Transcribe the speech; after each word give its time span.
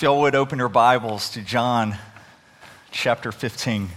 If 0.00 0.04
y'all 0.04 0.22
would 0.22 0.34
open 0.34 0.58
your 0.58 0.70
Bibles 0.70 1.28
to 1.32 1.42
John 1.42 1.94
chapter 2.90 3.30
15. 3.30 3.90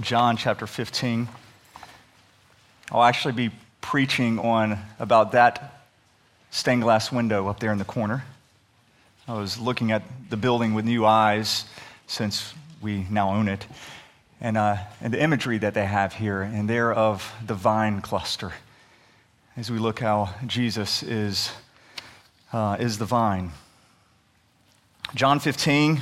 John 0.00 0.38
chapter 0.38 0.66
15. 0.66 1.28
I'll 2.90 3.02
actually 3.02 3.34
be 3.34 3.50
preaching 3.82 4.38
on 4.38 4.78
about 4.98 5.32
that 5.32 5.84
stained 6.50 6.80
glass 6.80 7.12
window 7.12 7.48
up 7.48 7.60
there 7.60 7.70
in 7.70 7.76
the 7.76 7.84
corner. 7.84 8.24
I 9.28 9.34
was 9.34 9.58
looking 9.58 9.92
at 9.92 10.04
the 10.30 10.38
building 10.38 10.72
with 10.72 10.86
new 10.86 11.04
eyes 11.04 11.66
since 12.06 12.54
we 12.80 13.06
now 13.10 13.34
own 13.34 13.46
it, 13.46 13.66
and, 14.40 14.56
uh, 14.56 14.78
and 15.02 15.12
the 15.12 15.22
imagery 15.22 15.58
that 15.58 15.74
they 15.74 15.84
have 15.84 16.14
here, 16.14 16.40
and 16.40 16.66
they're 16.66 16.94
of 16.94 17.30
the 17.46 17.52
vine 17.52 18.00
cluster. 18.00 18.54
As 19.54 19.70
we 19.70 19.78
look 19.78 20.00
how 20.00 20.30
Jesus 20.46 21.02
is, 21.02 21.50
uh, 22.54 22.76
is 22.78 22.98
the 22.98 23.04
vine. 23.04 23.50
John 25.12 25.40
15, 25.40 26.00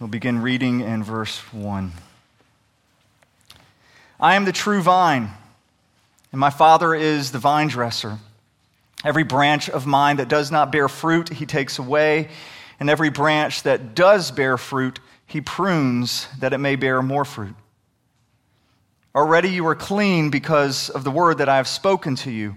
we'll 0.00 0.08
begin 0.08 0.40
reading 0.40 0.80
in 0.80 1.04
verse 1.04 1.38
1. 1.52 1.92
I 4.18 4.34
am 4.34 4.46
the 4.46 4.52
true 4.52 4.80
vine, 4.80 5.28
and 6.32 6.40
my 6.40 6.48
Father 6.48 6.94
is 6.94 7.32
the 7.32 7.38
vine 7.38 7.68
dresser. 7.68 8.18
Every 9.04 9.24
branch 9.24 9.68
of 9.68 9.86
mine 9.86 10.16
that 10.16 10.28
does 10.28 10.50
not 10.50 10.72
bear 10.72 10.88
fruit, 10.88 11.28
he 11.28 11.44
takes 11.44 11.78
away, 11.78 12.30
and 12.80 12.88
every 12.88 13.10
branch 13.10 13.62
that 13.64 13.94
does 13.94 14.30
bear 14.30 14.56
fruit, 14.56 15.00
he 15.26 15.42
prunes 15.42 16.28
that 16.38 16.54
it 16.54 16.58
may 16.58 16.76
bear 16.76 17.02
more 17.02 17.26
fruit. 17.26 17.54
Already 19.14 19.50
you 19.50 19.66
are 19.66 19.74
clean 19.74 20.30
because 20.30 20.88
of 20.88 21.04
the 21.04 21.10
word 21.10 21.38
that 21.38 21.48
I 21.50 21.56
have 21.56 21.68
spoken 21.68 22.16
to 22.16 22.30
you. 22.30 22.56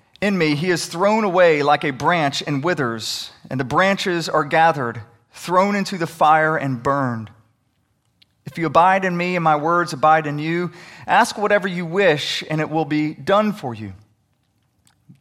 in 0.21 0.37
me, 0.37 0.53
he 0.53 0.69
is 0.69 0.85
thrown 0.85 1.23
away 1.23 1.63
like 1.63 1.83
a 1.83 1.91
branch 1.91 2.43
and 2.45 2.63
withers, 2.63 3.31
and 3.49 3.59
the 3.59 3.65
branches 3.65 4.29
are 4.29 4.45
gathered, 4.45 5.01
thrown 5.31 5.75
into 5.75 5.97
the 5.97 6.07
fire 6.07 6.55
and 6.55 6.83
burned. 6.83 7.31
If 8.45 8.57
you 8.57 8.67
abide 8.67 9.03
in 9.03 9.17
me 9.17 9.35
and 9.35 9.43
my 9.43 9.55
words 9.55 9.93
abide 9.93 10.27
in 10.27 10.37
you, 10.37 10.71
ask 11.07 11.37
whatever 11.37 11.67
you 11.67 11.85
wish, 11.85 12.43
and 12.49 12.61
it 12.61 12.69
will 12.69 12.85
be 12.85 13.13
done 13.13 13.51
for 13.51 13.73
you. 13.73 13.93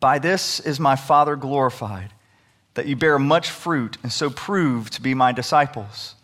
By 0.00 0.18
this 0.18 0.60
is 0.60 0.78
my 0.78 0.96
Father 0.96 1.34
glorified, 1.34 2.12
that 2.74 2.86
you 2.86 2.94
bear 2.94 3.18
much 3.18 3.50
fruit 3.50 3.96
and 4.02 4.12
so 4.12 4.28
prove 4.30 4.90
to 4.90 5.02
be 5.02 5.14
my 5.14 5.32
disciples. 5.32 6.14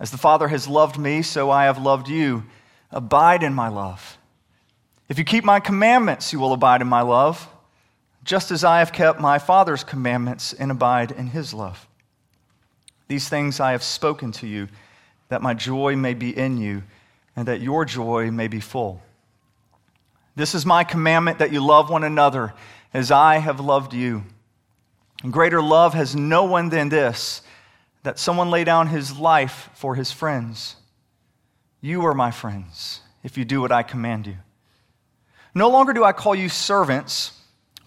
As 0.00 0.10
the 0.10 0.18
Father 0.18 0.48
has 0.48 0.66
loved 0.66 0.98
me, 0.98 1.22
so 1.22 1.50
I 1.50 1.64
have 1.64 1.78
loved 1.78 2.08
you. 2.08 2.44
Abide 2.90 3.42
in 3.42 3.54
my 3.54 3.68
love. 3.68 4.18
If 5.08 5.18
you 5.18 5.24
keep 5.24 5.44
my 5.44 5.60
commandments, 5.60 6.32
you 6.32 6.40
will 6.40 6.52
abide 6.52 6.80
in 6.80 6.88
my 6.88 7.02
love, 7.02 7.48
just 8.24 8.50
as 8.50 8.64
I 8.64 8.80
have 8.80 8.92
kept 8.92 9.20
my 9.20 9.38
Father's 9.38 9.84
commandments 9.84 10.52
and 10.52 10.70
abide 10.70 11.10
in 11.12 11.28
his 11.28 11.54
love. 11.54 11.86
These 13.08 13.28
things 13.28 13.60
I 13.60 13.72
have 13.72 13.82
spoken 13.82 14.32
to 14.32 14.46
you, 14.46 14.68
that 15.28 15.42
my 15.42 15.54
joy 15.54 15.96
may 15.96 16.14
be 16.14 16.36
in 16.36 16.58
you, 16.58 16.82
and 17.34 17.48
that 17.48 17.60
your 17.60 17.84
joy 17.84 18.30
may 18.30 18.48
be 18.48 18.60
full. 18.60 19.00
This 20.36 20.54
is 20.54 20.64
my 20.64 20.84
commandment 20.84 21.38
that 21.38 21.52
you 21.52 21.64
love 21.64 21.90
one 21.90 22.04
another 22.04 22.54
as 22.92 23.10
I 23.10 23.38
have 23.38 23.60
loved 23.60 23.94
you. 23.94 24.24
And 25.22 25.32
greater 25.32 25.62
love 25.62 25.94
has 25.94 26.14
no 26.16 26.44
one 26.44 26.68
than 26.68 26.88
this 26.88 27.42
that 28.02 28.18
someone 28.18 28.50
lay 28.50 28.64
down 28.64 28.86
his 28.86 29.18
life 29.18 29.70
for 29.74 29.94
his 29.94 30.10
friends. 30.10 30.76
You 31.80 32.06
are 32.06 32.14
my 32.14 32.30
friends 32.30 33.00
if 33.22 33.36
you 33.36 33.44
do 33.44 33.60
what 33.60 33.72
I 33.72 33.82
command 33.82 34.26
you. 34.26 34.36
No 35.54 35.68
longer 35.68 35.92
do 35.92 36.04
I 36.04 36.12
call 36.12 36.34
you 36.34 36.48
servants, 36.48 37.32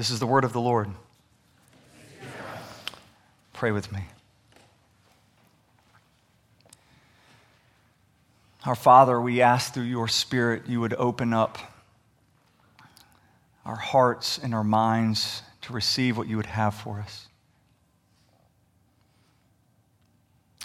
This 0.00 0.08
is 0.08 0.18
the 0.18 0.26
word 0.26 0.44
of 0.44 0.54
the 0.54 0.62
Lord. 0.62 0.88
Pray 3.52 3.70
with 3.70 3.92
me. 3.92 4.00
Our 8.64 8.74
Father, 8.74 9.20
we 9.20 9.42
ask 9.42 9.74
through 9.74 9.82
your 9.82 10.08
Spirit 10.08 10.66
you 10.66 10.80
would 10.80 10.94
open 10.94 11.34
up 11.34 11.58
our 13.66 13.76
hearts 13.76 14.38
and 14.38 14.54
our 14.54 14.64
minds 14.64 15.42
to 15.60 15.74
receive 15.74 16.16
what 16.16 16.26
you 16.28 16.38
would 16.38 16.46
have 16.46 16.74
for 16.74 16.98
us. 17.00 17.28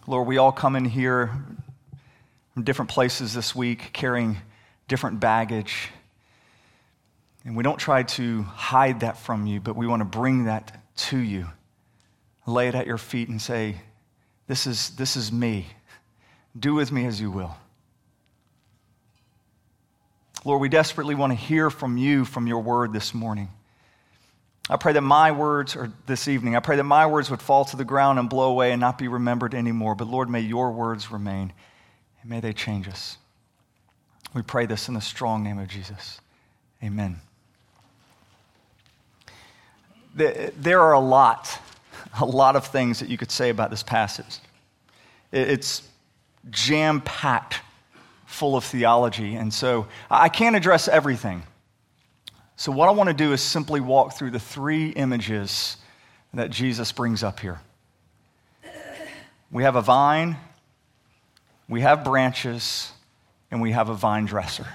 Lord, 0.07 0.29
we 0.29 0.37
all 0.37 0.53
come 0.53 0.77
in 0.77 0.85
here 0.85 1.29
from 2.53 2.63
different 2.63 2.89
places 2.89 3.33
this 3.33 3.53
week 3.53 3.89
carrying 3.91 4.37
different 4.87 5.19
baggage. 5.19 5.89
And 7.45 7.55
we 7.55 7.63
don't 7.63 7.77
try 7.77 8.03
to 8.03 8.41
hide 8.41 9.01
that 9.01 9.17
from 9.17 9.45
you, 9.45 9.61
but 9.61 9.75
we 9.75 9.85
want 9.85 10.01
to 10.01 10.05
bring 10.05 10.45
that 10.45 10.83
to 10.97 11.17
you. 11.17 11.47
Lay 12.47 12.67
it 12.67 12.75
at 12.75 12.87
your 12.87 12.97
feet 12.97 13.29
and 13.29 13.41
say, 13.41 13.75
This 14.47 14.65
is, 14.65 14.89
this 14.91 15.15
is 15.15 15.31
me. 15.31 15.67
Do 16.57 16.73
with 16.73 16.91
me 16.91 17.05
as 17.05 17.21
you 17.21 17.29
will. 17.29 17.55
Lord, 20.43 20.61
we 20.61 20.69
desperately 20.69 21.15
want 21.15 21.31
to 21.31 21.37
hear 21.37 21.69
from 21.69 21.97
you 21.97 22.25
from 22.25 22.47
your 22.47 22.61
word 22.61 22.93
this 22.93 23.13
morning. 23.13 23.49
I 24.69 24.77
pray 24.77 24.93
that 24.93 25.01
my 25.01 25.31
words, 25.31 25.75
or 25.75 25.91
this 26.07 26.27
evening, 26.27 26.55
I 26.55 26.59
pray 26.59 26.75
that 26.77 26.83
my 26.83 27.05
words 27.05 27.29
would 27.29 27.41
fall 27.41 27.65
to 27.65 27.77
the 27.77 27.85
ground 27.85 28.17
and 28.17 28.29
blow 28.29 28.49
away 28.49 28.71
and 28.71 28.79
not 28.79 28.97
be 28.97 29.07
remembered 29.07 29.53
anymore. 29.53 29.93
But 29.93 30.07
Lord, 30.07 30.29
may 30.29 30.39
your 30.39 30.71
words 30.71 31.11
remain 31.11 31.53
and 32.21 32.29
may 32.29 32.39
they 32.39 32.53
change 32.53 32.87
us. 32.87 33.17
We 34.33 34.41
pray 34.41 34.65
this 34.65 34.87
in 34.87 34.95
the 34.95 35.01
strong 35.01 35.43
name 35.43 35.59
of 35.59 35.67
Jesus. 35.67 36.19
Amen. 36.83 37.21
There 40.15 40.81
are 40.81 40.93
a 40.93 40.99
lot, 40.99 41.59
a 42.19 42.25
lot 42.25 42.55
of 42.55 42.65
things 42.65 42.99
that 42.99 43.09
you 43.09 43.17
could 43.17 43.31
say 43.31 43.49
about 43.49 43.69
this 43.69 43.83
passage. 43.83 44.39
It's 45.31 45.83
jam 46.49 47.01
packed 47.01 47.61
full 48.25 48.55
of 48.55 48.63
theology. 48.63 49.35
And 49.35 49.53
so 49.53 49.87
I 50.09 50.29
can't 50.29 50.55
address 50.55 50.87
everything. 50.87 51.43
So, 52.57 52.71
what 52.71 52.87
I 52.87 52.91
want 52.91 53.09
to 53.09 53.13
do 53.13 53.33
is 53.33 53.41
simply 53.41 53.81
walk 53.81 54.13
through 54.13 54.31
the 54.31 54.39
three 54.39 54.89
images 54.89 55.75
that 56.33 56.51
Jesus 56.51 56.91
brings 56.91 57.21
up 57.23 57.39
here. 57.39 57.59
We 59.51 59.63
have 59.63 59.75
a 59.75 59.81
vine, 59.81 60.37
we 61.67 61.81
have 61.81 62.03
branches, 62.03 62.91
and 63.51 63.61
we 63.61 63.71
have 63.71 63.89
a 63.89 63.93
vine 63.93 64.25
dresser. 64.25 64.67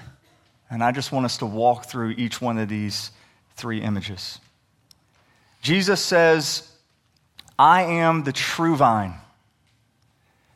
And 0.69 0.83
I 0.83 0.91
just 0.91 1.11
want 1.11 1.25
us 1.25 1.37
to 1.37 1.45
walk 1.45 1.85
through 1.85 2.11
each 2.11 2.39
one 2.39 2.57
of 2.57 2.69
these 2.69 3.11
three 3.55 3.81
images. 3.81 4.39
Jesus 5.61 6.01
says, 6.01 6.67
I 7.57 7.83
am 7.83 8.23
the 8.23 8.31
true 8.31 8.75
vine. 8.75 9.13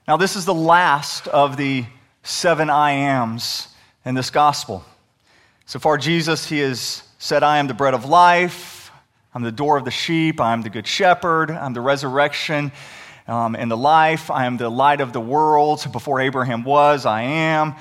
Now, 0.08 0.18
this 0.18 0.36
is 0.36 0.46
the 0.46 0.54
last 0.54 1.28
of 1.28 1.58
the 1.58 1.86
seven 2.24 2.70
I 2.70 2.92
ams 2.92 3.68
in 4.04 4.16
this 4.16 4.30
gospel. 4.30 4.84
So 5.66 5.80
far, 5.80 5.98
Jesus, 5.98 6.48
he 6.48 6.60
has 6.60 7.04
said, 7.18 7.44
I 7.44 7.58
am 7.58 7.68
the 7.68 7.74
bread 7.74 7.94
of 7.94 8.06
life, 8.06 8.92
I'm 9.34 9.44
the 9.44 9.52
door 9.52 9.78
of 9.78 9.86
the 9.86 9.92
sheep, 9.92 10.40
I'm 10.40 10.62
the 10.62 10.70
good 10.70 10.88
shepherd, 10.88 11.50
I'm 11.52 11.74
the 11.74 11.82
resurrection 11.82 12.72
um, 13.28 13.56
and 13.56 13.70
the 13.70 13.78
life, 13.78 14.30
I 14.30 14.46
am 14.46 14.58
the 14.58 14.70
light 14.70 15.02
of 15.02 15.14
the 15.14 15.20
world. 15.20 15.86
Before 15.92 16.22
Abraham 16.22 16.64
was, 16.64 17.06
I 17.06 17.24
am. 17.24 17.76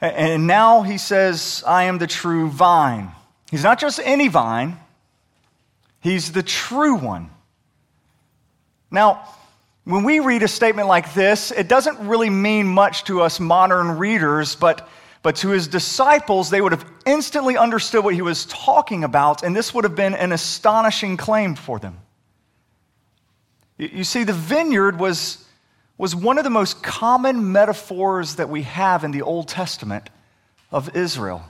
And 0.00 0.46
now 0.46 0.82
he 0.82 0.98
says, 0.98 1.62
I 1.66 1.84
am 1.84 1.98
the 1.98 2.06
true 2.06 2.48
vine. 2.48 3.12
He's 3.50 3.62
not 3.62 3.78
just 3.78 4.00
any 4.02 4.28
vine, 4.28 4.78
he's 6.04 6.30
the 6.30 6.42
true 6.44 6.94
one. 6.94 7.30
Now, 8.92 9.26
when 9.82 10.04
we 10.04 10.20
read 10.20 10.44
a 10.44 10.48
statement 10.48 10.86
like 10.86 11.12
this, 11.14 11.50
it 11.50 11.66
doesn't 11.66 12.06
really 12.06 12.30
mean 12.30 12.66
much 12.66 13.04
to 13.04 13.22
us 13.22 13.40
modern 13.40 13.98
readers, 13.98 14.54
but, 14.54 14.88
but 15.22 15.36
to 15.36 15.48
his 15.48 15.66
disciples, 15.66 16.50
they 16.50 16.60
would 16.60 16.72
have 16.72 16.86
instantly 17.04 17.56
understood 17.56 18.04
what 18.04 18.14
he 18.14 18.22
was 18.22 18.46
talking 18.46 19.02
about, 19.02 19.42
and 19.42 19.56
this 19.56 19.74
would 19.74 19.84
have 19.84 19.96
been 19.96 20.14
an 20.14 20.30
astonishing 20.30 21.16
claim 21.16 21.56
for 21.56 21.80
them. 21.80 21.98
You 23.76 24.04
see, 24.04 24.22
the 24.22 24.32
vineyard 24.32 25.00
was, 25.00 25.44
was 25.98 26.14
one 26.14 26.38
of 26.38 26.44
the 26.44 26.50
most 26.50 26.82
common 26.82 27.50
metaphors 27.50 28.36
that 28.36 28.48
we 28.48 28.62
have 28.62 29.02
in 29.04 29.10
the 29.10 29.22
Old 29.22 29.48
Testament 29.48 30.08
of 30.70 30.94
Israel. 30.96 31.44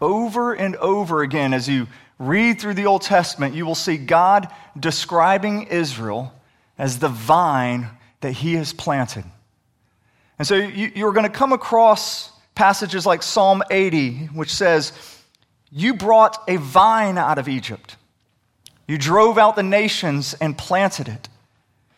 Over 0.00 0.54
and 0.54 0.74
over 0.76 1.22
again, 1.22 1.52
as 1.52 1.68
you 1.68 1.86
read 2.18 2.60
through 2.60 2.74
the 2.74 2.86
Old 2.86 3.02
Testament, 3.02 3.54
you 3.54 3.66
will 3.66 3.74
see 3.74 3.96
God 3.96 4.48
describing 4.78 5.64
Israel 5.64 6.32
as 6.78 6.98
the 6.98 7.08
vine 7.08 7.88
that 8.20 8.32
he 8.32 8.54
has 8.54 8.72
planted. 8.72 9.24
And 10.38 10.46
so 10.46 10.56
you, 10.56 11.06
are 11.06 11.12
going 11.12 11.30
to 11.30 11.30
come 11.30 11.52
across 11.52 12.30
passages 12.54 13.06
like 13.06 13.22
Psalm 13.22 13.62
80, 13.70 14.26
which 14.26 14.52
says, 14.52 14.92
You 15.70 15.94
brought 15.94 16.42
a 16.48 16.56
vine 16.56 17.18
out 17.18 17.38
of 17.38 17.48
Egypt. 17.48 17.96
You 18.86 18.98
drove 18.98 19.38
out 19.38 19.56
the 19.56 19.62
nations 19.62 20.34
and 20.34 20.56
planted 20.56 21.08
it. 21.08 21.28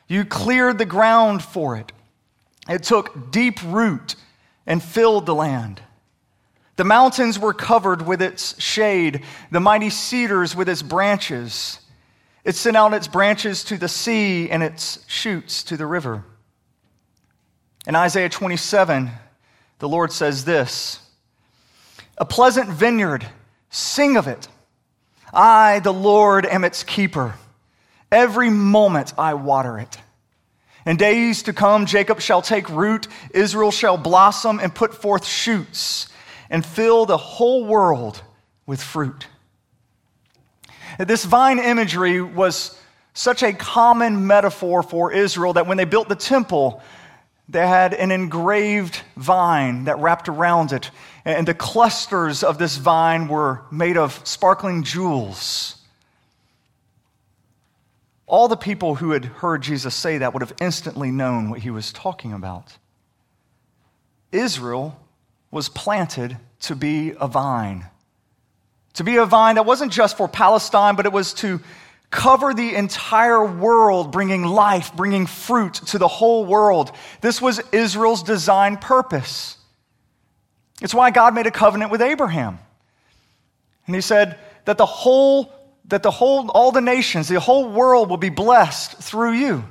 You 0.09 0.25
cleared 0.25 0.79
the 0.79 0.85
ground 0.85 1.43
for 1.43 1.77
it. 1.77 1.93
It 2.69 2.83
took 2.83 3.31
deep 3.31 3.59
root 3.65 4.17
and 4.67 4.83
filled 4.83 5.27
the 5.27 5.35
land. 5.35 5.81
The 6.77 6.85
mountains 6.85 7.39
were 7.39 7.55
covered 7.55 8.03
with 8.03 8.21
its 8.21 8.61
shade, 8.61 9.23
the 9.51 9.61
mighty 9.61 9.91
cedars 9.91 10.57
with 10.57 10.69
its 10.69 10.83
branches. 10.83 11.79
It 12.45 12.57
sent 12.57 12.77
out 12.77 12.95
its 12.95 13.07
branches 13.07 13.63
to 13.65 13.77
the 13.77 13.89
sea 13.89 14.51
and 14.51 14.63
its 14.63 15.05
shoots 15.07 15.63
to 15.65 15.77
the 15.77 15.87
river. 15.87 16.25
In 17.87 17.95
Isaiah 17.95 18.29
27, 18.29 19.11
the 19.79 19.89
Lord 19.89 20.11
says 20.11 20.45
this 20.45 21.01
A 22.19 22.25
pleasant 22.25 22.69
vineyard, 22.69 23.25
sing 23.71 24.17
of 24.17 24.27
it. 24.27 24.49
I, 25.33 25.81
the 25.81 25.93
Lord, 25.93 26.45
am 26.45 26.65
its 26.65 26.83
keeper. 26.83 27.35
Every 28.11 28.51
moment 28.51 29.15
I 29.17 29.35
water 29.35 29.79
it. 29.79 29.99
In 30.87 30.97
days 30.97 31.45
to 31.45 31.53
come, 31.53 31.87
Jacob 31.87 32.21
shall 32.21 32.43
take 32.43 32.69
root, 32.69 33.09
Israel 33.33 33.71
shall 33.71 33.97
blossom 33.97 34.61
and 34.61 34.75
put 34.75 34.95
forth 34.95 35.25
shoots 35.25 36.09
and 36.55 36.65
fill 36.65 37.05
the 37.05 37.17
whole 37.17 37.65
world 37.65 38.23
with 38.65 38.81
fruit. 38.81 39.27
This 41.01 41.25
vine 41.25 41.59
imagery 41.59 42.23
was 42.23 42.81
such 43.13 43.43
a 43.43 43.53
common 43.53 44.29
metaphor 44.29 44.85
for 44.85 45.11
Israel 45.11 45.55
that 45.55 45.67
when 45.67 45.79
they 45.79 45.85
built 45.85 46.09
the 46.09 46.15
temple, 46.15 46.81
they 47.49 47.67
had 47.67 47.93
an 47.93 48.13
engraved 48.13 49.01
vine 49.17 49.87
that 49.87 49.99
wrapped 49.99 50.29
around 50.29 50.71
it. 50.71 50.93
And 51.25 51.49
the 51.49 51.55
clusters 51.55 52.45
of 52.45 52.57
this 52.57 52.77
vine 52.77 53.27
were 53.27 53.63
made 53.73 53.97
of 53.97 54.21
sparkling 54.23 54.85
jewels. 54.85 55.79
All 58.29 58.47
the 58.47 58.57
people 58.57 58.95
who 58.95 59.11
had 59.11 59.25
heard 59.25 59.63
Jesus 59.63 59.93
say 59.93 60.19
that 60.19 60.33
would 60.33 60.43
have 60.43 60.55
instantly 60.61 61.11
known 61.11 61.51
what 61.51 61.63
he 61.63 61.71
was 61.71 61.93
talking 61.93 62.33
about. 62.33 62.79
Israel 64.31 65.01
was 65.55 65.69
planted 65.69 66.37
to 66.59 66.75
be 66.75 67.15
a 67.21 67.29
vine. 67.29 67.87
To 68.95 69.05
be 69.05 69.17
a 69.17 69.25
vine 69.25 69.55
that 69.55 69.65
wasn't 69.65 69.93
just 69.93 70.17
for 70.17 70.27
Palestine, 70.27 70.97
but 70.97 71.07
it 71.07 71.13
was 71.13 71.33
to 71.35 71.61
cover 72.11 72.53
the 72.53 72.75
entire 72.75 73.45
world, 73.45 74.11
bringing 74.11 74.43
life, 74.43 74.95
bringing 74.97 75.27
fruit 75.27 75.75
to 75.75 75.99
the 75.99 76.09
whole 76.09 76.45
world. 76.45 76.91
This 77.21 77.41
was 77.41 77.61
Israel's 77.71 78.25
design 78.25 78.79
purpose. 78.79 79.57
It's 80.83 80.93
why 80.93 81.13
God 81.13 81.37
made 81.37 81.47
a 81.47 81.53
covenant 81.53 81.93
with 81.93 82.03
Abraham. 82.03 82.59
And 83.87 83.95
he 83.95 84.01
said 84.01 84.37
that 84.65 84.77
the 84.77 84.87
whole, 84.87 85.53
that 85.87 86.03
the 86.03 86.11
whole, 86.11 86.51
all 86.51 86.73
the 86.73 86.81
nations, 86.81 87.29
the 87.29 87.39
whole 87.39 87.71
world 87.71 88.11
will 88.11 88.17
be 88.17 88.29
blessed 88.29 88.99
through 88.99 89.35
you. 89.35 89.65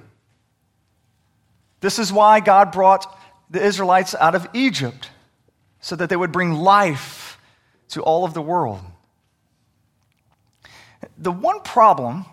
This 1.81 1.99
is 1.99 2.13
why 2.13 2.39
God 2.39 2.71
brought 2.71 3.05
the 3.49 3.61
Israelites 3.61 4.15
out 4.15 4.33
of 4.33 4.47
Egypt 4.53 5.09
so 5.83 5.97
that 5.97 6.09
they 6.09 6.15
would 6.15 6.31
bring 6.31 6.53
life 6.53 7.37
to 7.89 8.01
all 8.01 8.23
of 8.23 8.33
the 8.33 8.41
world. 8.41 8.79
The 11.17 11.29
one 11.29 11.59
problem, 11.59 12.23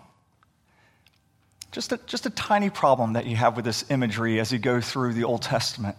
just 1.73 1.91
a, 1.91 1.99
just 2.07 2.25
a 2.25 2.29
tiny 2.29 2.69
problem 2.69 3.11
that 3.13 3.25
you 3.25 3.35
have 3.35 3.57
with 3.57 3.65
this 3.65 3.83
imagery 3.91 4.39
as 4.39 4.53
you 4.53 4.57
go 4.57 4.79
through 4.79 5.15
the 5.15 5.25
Old 5.25 5.41
Testament, 5.41 5.97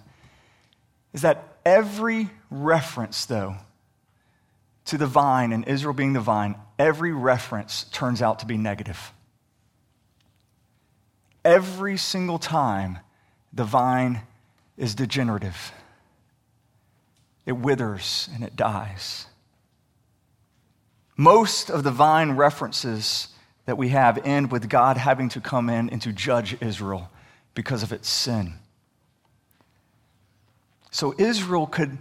is 1.13 1.21
that 1.21 1.59
every 1.63 2.31
reference, 2.51 3.27
though, 3.27 3.57
to 4.87 4.97
the 4.97 5.07
vine 5.07 5.53
and 5.53 5.69
Israel 5.69 5.93
being 5.93 6.15
the 6.15 6.21
vine, 6.21 6.55
every 6.79 7.13
reference 7.13 7.85
turns 7.93 8.23
out 8.23 8.39
to 8.39 8.47
be 8.47 8.57
negative. 8.57 9.13
Every 11.45 11.99
single 11.99 12.39
time, 12.39 13.01
the 13.53 13.65
vine 13.65 14.23
is 14.79 14.95
degenerative 14.95 15.71
it 17.47 17.53
withers 17.53 18.29
and 18.35 18.45
it 18.45 18.57
dies. 18.57 19.27
Most 21.17 21.71
of 21.71 21.83
the 21.83 21.91
vine 21.91 22.33
references 22.33 23.29
that 23.67 23.77
we 23.77 23.91
have 23.91 24.27
end 24.27 24.51
with 24.51 24.69
God 24.69 24.97
having 24.97 25.29
to 25.31 25.41
come 25.41 25.69
in 25.69 25.91
and 25.91 26.03
to 26.03 26.13
judge 26.13 26.57
Israel 26.61 27.11
because 27.55 27.83
of 27.83 27.93
its 27.93 28.09
sin. 28.09 28.55
So 30.91 31.15
Israel 31.17 31.67
could, 31.67 31.99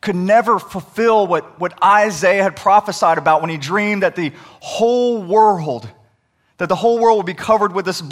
could 0.00 0.16
never 0.16 0.58
fulfill 0.58 1.26
what, 1.26 1.58
what 1.60 1.82
Isaiah 1.82 2.42
had 2.42 2.56
prophesied 2.56 3.18
about 3.18 3.40
when 3.40 3.50
he 3.50 3.58
dreamed 3.58 4.02
that 4.02 4.16
the 4.16 4.32
whole 4.60 5.22
world, 5.22 5.88
that 6.58 6.68
the 6.68 6.76
whole 6.76 6.98
world 6.98 7.18
would 7.18 7.26
be 7.26 7.34
covered 7.34 7.72
with 7.72 7.84
this, 7.84 8.02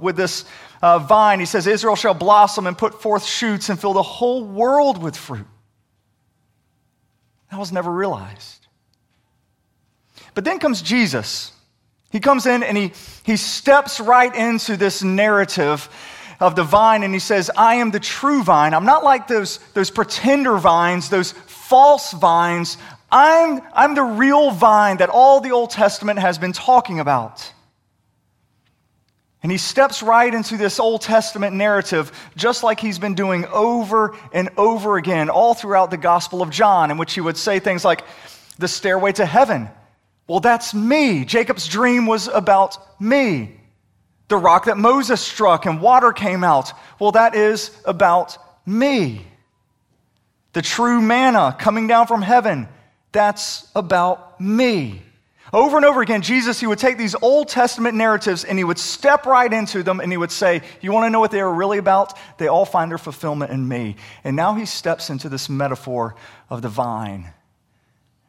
with 0.00 0.16
this 0.16 0.44
uh, 0.82 0.98
vine. 0.98 1.40
He 1.40 1.46
says, 1.46 1.66
Israel 1.66 1.96
shall 1.96 2.14
blossom 2.14 2.66
and 2.66 2.76
put 2.76 3.00
forth 3.00 3.24
shoots 3.24 3.68
and 3.68 3.80
fill 3.80 3.92
the 3.92 4.02
whole 4.02 4.44
world 4.44 5.02
with 5.02 5.16
fruit. 5.16 5.46
That 7.54 7.60
was 7.60 7.70
never 7.70 7.92
realized. 7.92 8.66
But 10.34 10.44
then 10.44 10.58
comes 10.58 10.82
Jesus. 10.82 11.52
He 12.10 12.18
comes 12.18 12.46
in 12.46 12.64
and 12.64 12.76
he, 12.76 12.90
he 13.22 13.36
steps 13.36 14.00
right 14.00 14.34
into 14.34 14.76
this 14.76 15.04
narrative 15.04 15.88
of 16.40 16.56
the 16.56 16.64
vine 16.64 17.04
and 17.04 17.14
he 17.14 17.20
says, 17.20 17.52
I 17.56 17.76
am 17.76 17.92
the 17.92 18.00
true 18.00 18.42
vine. 18.42 18.74
I'm 18.74 18.86
not 18.86 19.04
like 19.04 19.28
those, 19.28 19.58
those 19.72 19.88
pretender 19.88 20.56
vines, 20.58 21.10
those 21.10 21.30
false 21.30 22.10
vines. 22.10 22.76
I'm, 23.08 23.62
I'm 23.72 23.94
the 23.94 24.02
real 24.02 24.50
vine 24.50 24.96
that 24.96 25.08
all 25.08 25.40
the 25.40 25.52
Old 25.52 25.70
Testament 25.70 26.18
has 26.18 26.38
been 26.38 26.52
talking 26.52 26.98
about. 26.98 27.52
And 29.44 29.52
he 29.52 29.58
steps 29.58 30.02
right 30.02 30.32
into 30.32 30.56
this 30.56 30.80
Old 30.80 31.02
Testament 31.02 31.54
narrative, 31.54 32.10
just 32.34 32.62
like 32.62 32.80
he's 32.80 32.98
been 32.98 33.14
doing 33.14 33.44
over 33.52 34.16
and 34.32 34.48
over 34.56 34.96
again, 34.96 35.28
all 35.28 35.52
throughout 35.52 35.90
the 35.90 35.98
Gospel 35.98 36.40
of 36.40 36.48
John, 36.48 36.90
in 36.90 36.96
which 36.96 37.12
he 37.12 37.20
would 37.20 37.36
say 37.36 37.58
things 37.58 37.84
like, 37.84 38.04
The 38.58 38.68
stairway 38.68 39.12
to 39.12 39.26
heaven. 39.26 39.68
Well, 40.26 40.40
that's 40.40 40.72
me. 40.72 41.26
Jacob's 41.26 41.68
dream 41.68 42.06
was 42.06 42.26
about 42.28 42.78
me. 42.98 43.60
The 44.28 44.38
rock 44.38 44.64
that 44.64 44.78
Moses 44.78 45.20
struck 45.20 45.66
and 45.66 45.82
water 45.82 46.12
came 46.12 46.42
out. 46.42 46.72
Well, 46.98 47.12
that 47.12 47.34
is 47.34 47.70
about 47.84 48.38
me. 48.66 49.26
The 50.54 50.62
true 50.62 51.02
manna 51.02 51.54
coming 51.58 51.86
down 51.86 52.06
from 52.06 52.22
heaven. 52.22 52.66
That's 53.12 53.70
about 53.76 54.40
me. 54.40 55.02
Over 55.54 55.76
and 55.76 55.86
over 55.86 56.02
again, 56.02 56.22
Jesus, 56.22 56.58
he 56.58 56.66
would 56.66 56.80
take 56.80 56.98
these 56.98 57.14
Old 57.14 57.46
Testament 57.46 57.96
narratives 57.96 58.42
and 58.42 58.58
he 58.58 58.64
would 58.64 58.78
step 58.78 59.24
right 59.24 59.52
into 59.52 59.84
them 59.84 60.00
and 60.00 60.10
he 60.10 60.16
would 60.18 60.32
say, 60.32 60.62
You 60.80 60.90
want 60.90 61.06
to 61.06 61.10
know 61.10 61.20
what 61.20 61.30
they 61.30 61.40
are 61.40 61.54
really 61.54 61.78
about? 61.78 62.18
They 62.38 62.48
all 62.48 62.64
find 62.64 62.90
their 62.90 62.98
fulfillment 62.98 63.52
in 63.52 63.68
me. 63.68 63.94
And 64.24 64.34
now 64.34 64.56
he 64.56 64.66
steps 64.66 65.10
into 65.10 65.28
this 65.28 65.48
metaphor 65.48 66.16
of 66.50 66.60
the 66.60 66.68
vine. 66.68 67.32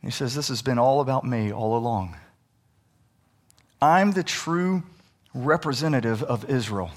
He 0.03 0.11
says, 0.11 0.35
This 0.35 0.49
has 0.49 0.61
been 0.61 0.77
all 0.77 1.01
about 1.01 1.25
me 1.25 1.51
all 1.51 1.75
along. 1.75 2.15
I'm 3.81 4.11
the 4.11 4.23
true 4.23 4.83
representative 5.33 6.21
of 6.21 6.47
Israel. 6.47 6.91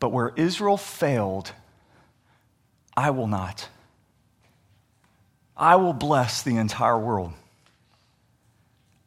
But 0.00 0.08
where 0.08 0.32
Israel 0.34 0.76
failed, 0.76 1.52
I 2.96 3.10
will 3.10 3.28
not. 3.28 3.68
I 5.56 5.76
will 5.76 5.92
bless 5.92 6.42
the 6.42 6.56
entire 6.56 6.98
world. 6.98 7.32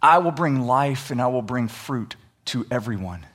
I 0.03 0.17
will 0.17 0.31
bring 0.31 0.67
life 0.67 1.09
and 1.09 1.21
I 1.21 1.27
will 1.27 1.41
bring 1.41 1.69
fruit 1.69 2.17
to 2.45 2.67
everyone. 2.69 3.25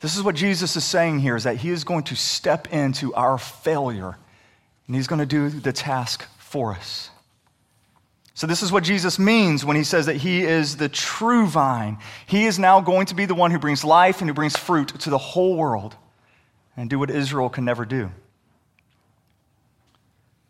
This 0.00 0.14
is 0.14 0.22
what 0.22 0.34
Jesus 0.34 0.76
is 0.76 0.84
saying 0.84 1.20
here 1.20 1.34
is 1.34 1.44
that 1.44 1.56
he 1.56 1.70
is 1.70 1.84
going 1.84 2.04
to 2.04 2.14
step 2.14 2.70
into 2.70 3.14
our 3.14 3.38
failure 3.38 4.18
and 4.86 4.94
he's 4.94 5.06
going 5.06 5.20
to 5.20 5.26
do 5.26 5.48
the 5.48 5.72
task 5.72 6.28
for 6.38 6.74
us. 6.74 7.08
So, 8.34 8.46
this 8.48 8.62
is 8.62 8.72
what 8.72 8.82
Jesus 8.82 9.18
means 9.18 9.64
when 9.64 9.76
he 9.76 9.84
says 9.84 10.06
that 10.06 10.16
he 10.16 10.42
is 10.42 10.76
the 10.76 10.88
true 10.88 11.46
vine. 11.46 11.98
He 12.26 12.46
is 12.46 12.58
now 12.58 12.80
going 12.80 13.06
to 13.06 13.14
be 13.14 13.26
the 13.26 13.34
one 13.34 13.52
who 13.52 13.60
brings 13.60 13.84
life 13.84 14.20
and 14.20 14.28
who 14.28 14.34
brings 14.34 14.56
fruit 14.56 14.88
to 14.88 15.08
the 15.08 15.18
whole 15.18 15.56
world 15.56 15.96
and 16.76 16.90
do 16.90 16.98
what 16.98 17.10
Israel 17.10 17.48
can 17.48 17.64
never 17.64 17.84
do. 17.84 18.10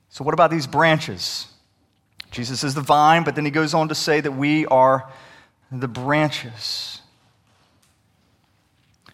So, 0.09 0.25
what 0.25 0.33
about 0.33 0.50
these 0.50 0.66
branches? 0.66 1.47
Jesus 2.35 2.64
is 2.64 2.75
the 2.75 2.81
vine, 2.81 3.23
but 3.23 3.37
then 3.37 3.45
he 3.45 3.53
goes 3.53 3.75
on 3.75 3.88
to 3.88 3.95
say 3.95 4.21
that 4.21 4.33
we 4.33 4.67
are 4.67 5.09
the 5.71 5.87
branches. 5.87 7.00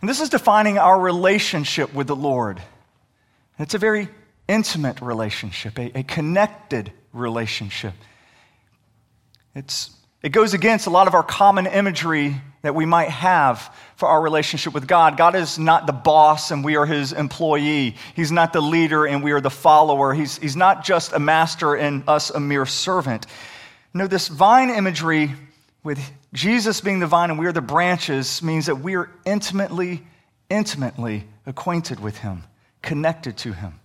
And 0.01 0.09
this 0.09 0.23
is 0.23 0.31
defining 0.31 0.79
our 0.79 0.99
relationship 0.99 1.93
with 1.93 2.07
the 2.07 2.17
Lord. 2.17 2.57
And 2.57 3.67
it's 3.67 3.75
a 3.75 3.79
very 3.79 4.09
intimate 4.49 5.03
relationship, 5.03 5.79
a, 5.79 5.99
a 5.99 6.03
connected 6.03 6.93
relationship. 7.13 7.93
It's, 9.55 9.91
it 10.23 10.31
goes 10.31 10.55
against 10.55 10.87
a 10.87 10.91
lot 10.91 11.09
of 11.09 11.15
our 11.15 11.23
common 11.23 11.67
imagery 11.67 12.41
that 12.63 12.75
we 12.75 12.85
might 12.85 13.09
have 13.09 13.75
for 13.97 14.07
our 14.07 14.21
relationship 14.21 14.75
with 14.75 14.87
God. 14.87 15.17
God 15.17 15.35
is 15.35 15.59
not 15.59 15.87
the 15.87 15.93
boss 15.93 16.51
and 16.51 16.63
we 16.63 16.77
are 16.77 16.85
his 16.85 17.13
employee. 17.13 17.97
He's 18.15 18.31
not 18.31 18.53
the 18.53 18.61
leader 18.61 19.07
and 19.07 19.23
we 19.23 19.33
are 19.33 19.41
the 19.41 19.51
follower. 19.51 20.13
He's, 20.13 20.37
he's 20.39 20.57
not 20.57 20.85
just 20.85 21.13
a 21.13 21.19
master 21.19 21.75
and 21.75 22.07
us 22.07 22.31
a 22.31 22.41
mere 22.41 22.67
servant. 22.67 23.27
No, 23.95 24.07
this 24.07 24.29
vine 24.29 24.71
imagery 24.71 25.35
with 25.83 25.99
Jesus 26.35 26.83
being 26.83 26.99
the 26.99 27.07
vine 27.07 27.31
and 27.31 27.39
we 27.39 27.47
are 27.47 27.53
the 27.53 27.63
branches 27.63 28.43
means 28.43 28.67
that 28.67 28.77
we 28.77 28.97
are 28.97 29.11
intimately, 29.25 30.07
intimately 30.51 31.25
acquainted 31.47 31.99
with 31.99 32.19
him, 32.19 32.45
connected 32.83 33.39
to 33.39 33.53
him. 33.53 33.81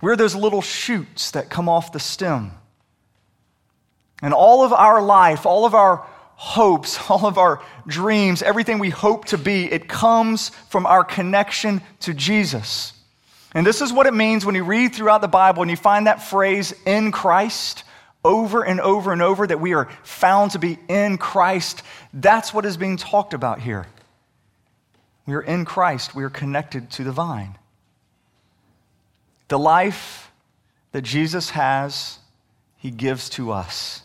We're 0.00 0.16
those 0.16 0.36
little 0.36 0.62
shoots 0.62 1.32
that 1.32 1.50
come 1.50 1.68
off 1.68 1.90
the 1.90 1.98
stem. 1.98 2.52
And 4.22 4.34
all 4.34 4.64
of 4.64 4.72
our 4.72 5.00
life, 5.00 5.46
all 5.46 5.64
of 5.64 5.74
our 5.74 6.06
hopes, 6.34 6.98
all 7.10 7.26
of 7.26 7.38
our 7.38 7.62
dreams, 7.86 8.42
everything 8.42 8.78
we 8.78 8.90
hope 8.90 9.26
to 9.26 9.38
be, 9.38 9.70
it 9.70 9.88
comes 9.88 10.50
from 10.68 10.86
our 10.86 11.04
connection 11.04 11.80
to 12.00 12.14
Jesus. 12.14 12.92
And 13.54 13.66
this 13.66 13.80
is 13.80 13.92
what 13.92 14.06
it 14.06 14.14
means 14.14 14.44
when 14.44 14.54
you 14.54 14.64
read 14.64 14.94
throughout 14.94 15.20
the 15.20 15.28
Bible 15.28 15.62
and 15.62 15.70
you 15.70 15.76
find 15.76 16.06
that 16.06 16.22
phrase, 16.22 16.74
in 16.84 17.10
Christ, 17.12 17.84
over 18.24 18.62
and 18.62 18.80
over 18.80 19.12
and 19.12 19.22
over, 19.22 19.46
that 19.46 19.60
we 19.60 19.74
are 19.74 19.88
found 20.02 20.52
to 20.52 20.58
be 20.58 20.78
in 20.88 21.18
Christ. 21.18 21.82
That's 22.12 22.52
what 22.52 22.66
is 22.66 22.76
being 22.76 22.96
talked 22.96 23.32
about 23.32 23.60
here. 23.60 23.86
We 25.26 25.34
are 25.34 25.42
in 25.42 25.64
Christ, 25.64 26.14
we 26.14 26.24
are 26.24 26.30
connected 26.30 26.90
to 26.92 27.04
the 27.04 27.12
vine. 27.12 27.58
The 29.48 29.58
life 29.58 30.30
that 30.92 31.02
Jesus 31.02 31.50
has, 31.50 32.18
he 32.76 32.90
gives 32.90 33.28
to 33.30 33.50
us. 33.52 34.02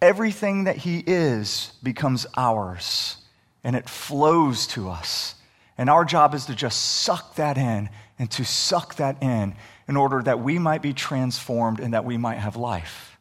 Everything 0.00 0.64
that 0.64 0.76
He 0.76 1.02
is 1.06 1.72
becomes 1.82 2.26
ours 2.36 3.16
and 3.64 3.74
it 3.74 3.88
flows 3.88 4.66
to 4.68 4.88
us. 4.88 5.34
And 5.76 5.88
our 5.88 6.04
job 6.04 6.34
is 6.34 6.46
to 6.46 6.54
just 6.54 6.80
suck 7.02 7.36
that 7.36 7.56
in 7.58 7.88
and 8.18 8.30
to 8.32 8.44
suck 8.44 8.96
that 8.96 9.22
in 9.22 9.54
in 9.86 9.96
order 9.96 10.22
that 10.22 10.40
we 10.40 10.58
might 10.58 10.82
be 10.82 10.92
transformed 10.92 11.80
and 11.80 11.94
that 11.94 12.04
we 12.04 12.16
might 12.16 12.38
have 12.38 12.56
life. 12.56 13.18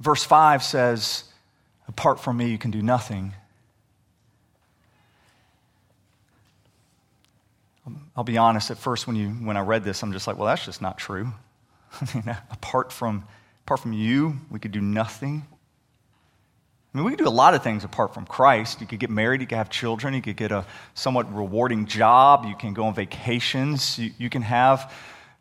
Verse 0.00 0.24
5 0.24 0.62
says, 0.62 1.24
Apart 1.86 2.20
from 2.20 2.36
me, 2.36 2.50
you 2.50 2.58
can 2.58 2.70
do 2.70 2.82
nothing. 2.82 3.34
I'll 8.16 8.24
be 8.24 8.38
honest, 8.38 8.70
at 8.70 8.78
first 8.78 9.06
when, 9.06 9.16
you, 9.16 9.30
when 9.30 9.56
I 9.56 9.60
read 9.60 9.82
this, 9.82 10.02
I'm 10.02 10.12
just 10.12 10.26
like, 10.26 10.36
well, 10.36 10.46
that's 10.46 10.64
just 10.64 10.80
not 10.80 10.98
true. 10.98 11.32
I 12.00 12.08
mean, 12.14 12.36
apart 12.50 12.92
from 12.92 13.24
Apart 13.70 13.82
from 13.82 13.92
you, 13.92 14.36
we 14.50 14.58
could 14.58 14.72
do 14.72 14.80
nothing. 14.80 15.46
I 16.92 16.98
mean, 16.98 17.04
we 17.04 17.12
could 17.12 17.20
do 17.20 17.28
a 17.28 17.30
lot 17.30 17.54
of 17.54 17.62
things 17.62 17.84
apart 17.84 18.12
from 18.12 18.26
Christ. 18.26 18.80
You 18.80 18.86
could 18.88 18.98
get 18.98 19.10
married, 19.10 19.40
you 19.42 19.46
could 19.46 19.58
have 19.58 19.70
children, 19.70 20.12
you 20.12 20.20
could 20.20 20.34
get 20.34 20.50
a 20.50 20.66
somewhat 20.94 21.32
rewarding 21.32 21.86
job, 21.86 22.46
you 22.46 22.56
can 22.56 22.74
go 22.74 22.86
on 22.86 22.94
vacations, 22.94 23.96
you, 23.96 24.10
you 24.18 24.28
can 24.28 24.42
have 24.42 24.92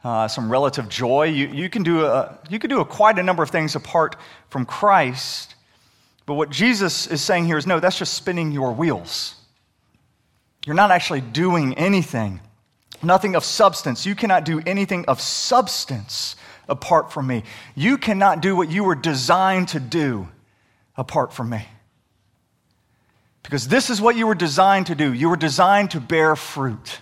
uh, 0.04 0.28
some 0.28 0.48
relative 0.48 0.88
joy. 0.90 1.24
You, 1.24 1.48
you, 1.48 1.72
can 1.72 1.82
do 1.82 2.06
a, 2.06 2.38
you 2.52 2.60
could 2.60 2.70
do 2.70 2.82
a, 2.82 2.86
quite 2.86 3.18
a 3.18 3.24
number 3.24 3.42
of 3.42 3.50
things 3.50 3.76
apart 3.76 4.16
from 4.52 4.64
Christ. 4.64 5.56
But 6.28 6.36
what 6.36 6.52
Jesus 6.52 7.08
is 7.08 7.22
saying 7.22 7.48
here 7.48 7.58
is 7.58 7.66
no, 7.66 7.80
that's 7.80 7.98
just 7.98 8.14
spinning 8.14 8.52
your 8.52 8.74
wheels. 8.74 9.38
You're 10.68 10.76
not 10.76 10.92
actually 10.92 11.22
doing 11.22 11.74
anything, 11.80 12.42
nothing 13.02 13.34
of 13.34 13.44
substance. 13.44 14.06
You 14.06 14.14
cannot 14.14 14.46
do 14.46 14.62
anything 14.68 15.06
of 15.06 15.20
substance 15.20 16.36
apart 16.70 17.12
from 17.12 17.28
me. 17.28 17.44
You 17.76 17.98
cannot 17.98 18.42
do 18.42 18.56
what 18.56 18.70
you 18.70 18.84
were 18.84 18.96
designed 18.96 19.70
to 19.70 19.80
do 19.80 20.28
apart 20.96 21.34
from 21.34 21.50
me. 21.50 21.66
Because 23.44 23.68
this 23.68 23.90
is 23.90 24.00
what 24.00 24.16
you 24.16 24.28
were 24.28 24.36
designed 24.36 24.88
to 24.88 24.96
do. 24.96 25.12
You 25.12 25.30
were 25.30 25.38
designed 25.38 25.92
to 25.92 26.00
bear 26.00 26.36
fruit. 26.36 27.02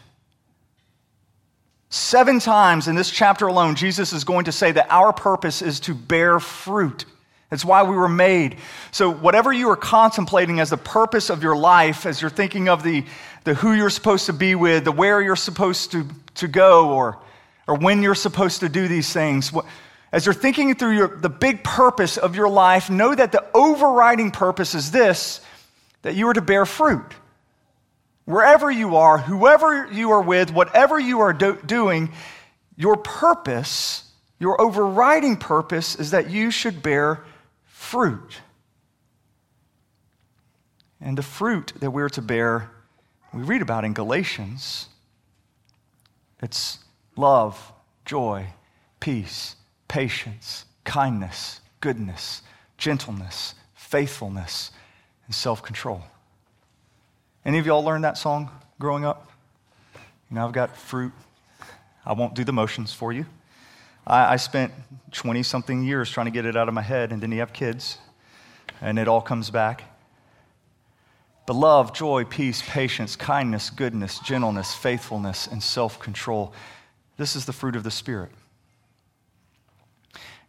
Seven 1.89 2.39
times 2.39 2.87
in 2.87 2.95
this 2.95 3.09
chapter 3.09 3.47
alone, 3.47 3.75
Jesus 3.75 4.13
is 4.13 4.23
going 4.23 4.45
to 4.45 4.51
say 4.51 4.71
that 4.71 4.87
our 4.89 5.13
purpose 5.13 5.61
is 5.61 5.79
to 5.81 5.93
bear 5.93 6.39
fruit. 6.39 7.05
That's 7.49 7.63
why 7.63 7.83
we 7.83 7.95
were 7.95 8.09
made. 8.09 8.57
So, 8.91 9.09
whatever 9.09 9.53
you 9.53 9.69
are 9.69 9.77
contemplating 9.77 10.59
as 10.59 10.69
the 10.69 10.77
purpose 10.77 11.29
of 11.29 11.41
your 11.41 11.55
life, 11.55 12.05
as 12.05 12.21
you're 12.21 12.29
thinking 12.29 12.67
of 12.67 12.83
the, 12.83 13.05
the 13.45 13.53
who 13.53 13.71
you're 13.71 13.89
supposed 13.89 14.25
to 14.25 14.33
be 14.33 14.53
with, 14.53 14.83
the 14.83 14.91
where 14.91 15.21
you're 15.21 15.37
supposed 15.37 15.93
to, 15.93 16.05
to 16.35 16.47
go, 16.49 16.89
or 16.91 17.17
or 17.67 17.75
when 17.75 18.01
you're 18.01 18.15
supposed 18.15 18.61
to 18.61 18.69
do 18.69 18.87
these 18.87 19.11
things. 19.11 19.51
As 20.11 20.25
you're 20.25 20.33
thinking 20.33 20.73
through 20.75 20.95
your, 20.95 21.07
the 21.17 21.29
big 21.29 21.63
purpose 21.63 22.17
of 22.17 22.35
your 22.35 22.49
life, 22.49 22.89
know 22.89 23.13
that 23.13 23.31
the 23.31 23.45
overriding 23.53 24.31
purpose 24.31 24.73
is 24.73 24.91
this 24.91 25.41
that 26.03 26.15
you 26.15 26.29
are 26.29 26.33
to 26.33 26.41
bear 26.41 26.65
fruit. 26.65 27.11
Wherever 28.23 28.71
you 28.71 28.95
are, 28.95 29.17
whoever 29.17 29.87
you 29.91 30.11
are 30.11 30.21
with, 30.21 30.51
whatever 30.53 30.99
you 30.99 31.19
are 31.19 31.33
do- 31.33 31.59
doing, 31.65 32.13
your 32.77 32.95
purpose, 32.95 34.09
your 34.39 34.61
overriding 34.61 35.35
purpose, 35.35 35.95
is 35.95 36.11
that 36.11 36.29
you 36.29 36.51
should 36.51 36.81
bear 36.81 37.23
fruit. 37.65 38.41
And 41.01 41.17
the 41.17 41.23
fruit 41.23 41.73
that 41.79 41.91
we're 41.91 42.09
to 42.09 42.21
bear, 42.21 42.69
we 43.33 43.43
read 43.43 43.61
about 43.61 43.83
in 43.83 43.93
Galatians. 43.93 44.87
It's 46.41 46.79
love, 47.17 47.73
joy, 48.05 48.47
peace, 48.99 49.55
patience, 49.87 50.65
kindness, 50.83 51.61
goodness, 51.81 52.41
gentleness, 52.77 53.55
faithfulness, 53.75 54.71
and 55.25 55.35
self 55.35 55.61
control. 55.63 56.01
Any 57.45 57.59
of 57.59 57.65
y'all 57.65 57.83
learned 57.83 58.03
that 58.03 58.17
song 58.17 58.49
growing 58.79 59.05
up? 59.05 59.31
You 60.29 60.35
know, 60.35 60.45
I've 60.45 60.53
got 60.53 60.75
fruit. 60.75 61.13
I 62.05 62.13
won't 62.13 62.33
do 62.33 62.43
the 62.43 62.53
motions 62.53 62.93
for 62.93 63.11
you. 63.11 63.25
I, 64.05 64.33
I 64.33 64.35
spent 64.37 64.71
20 65.11 65.43
something 65.43 65.83
years 65.83 66.09
trying 66.09 66.25
to 66.25 66.31
get 66.31 66.45
it 66.45 66.55
out 66.55 66.67
of 66.67 66.73
my 66.73 66.81
head, 66.81 67.11
and 67.11 67.21
then 67.21 67.31
you 67.31 67.39
have 67.39 67.53
kids, 67.53 67.97
and 68.81 68.97
it 68.99 69.07
all 69.07 69.21
comes 69.21 69.49
back. 69.49 69.83
But 71.45 71.55
love, 71.55 71.93
joy, 71.93 72.25
peace, 72.25 72.61
patience, 72.61 73.15
kindness, 73.15 73.69
goodness, 73.69 74.19
gentleness, 74.19 74.75
faithfulness, 74.75 75.47
and 75.47 75.63
self 75.63 75.99
control. 75.99 76.53
This 77.17 77.35
is 77.35 77.45
the 77.45 77.53
fruit 77.53 77.75
of 77.75 77.83
the 77.83 77.91
Spirit. 77.91 78.31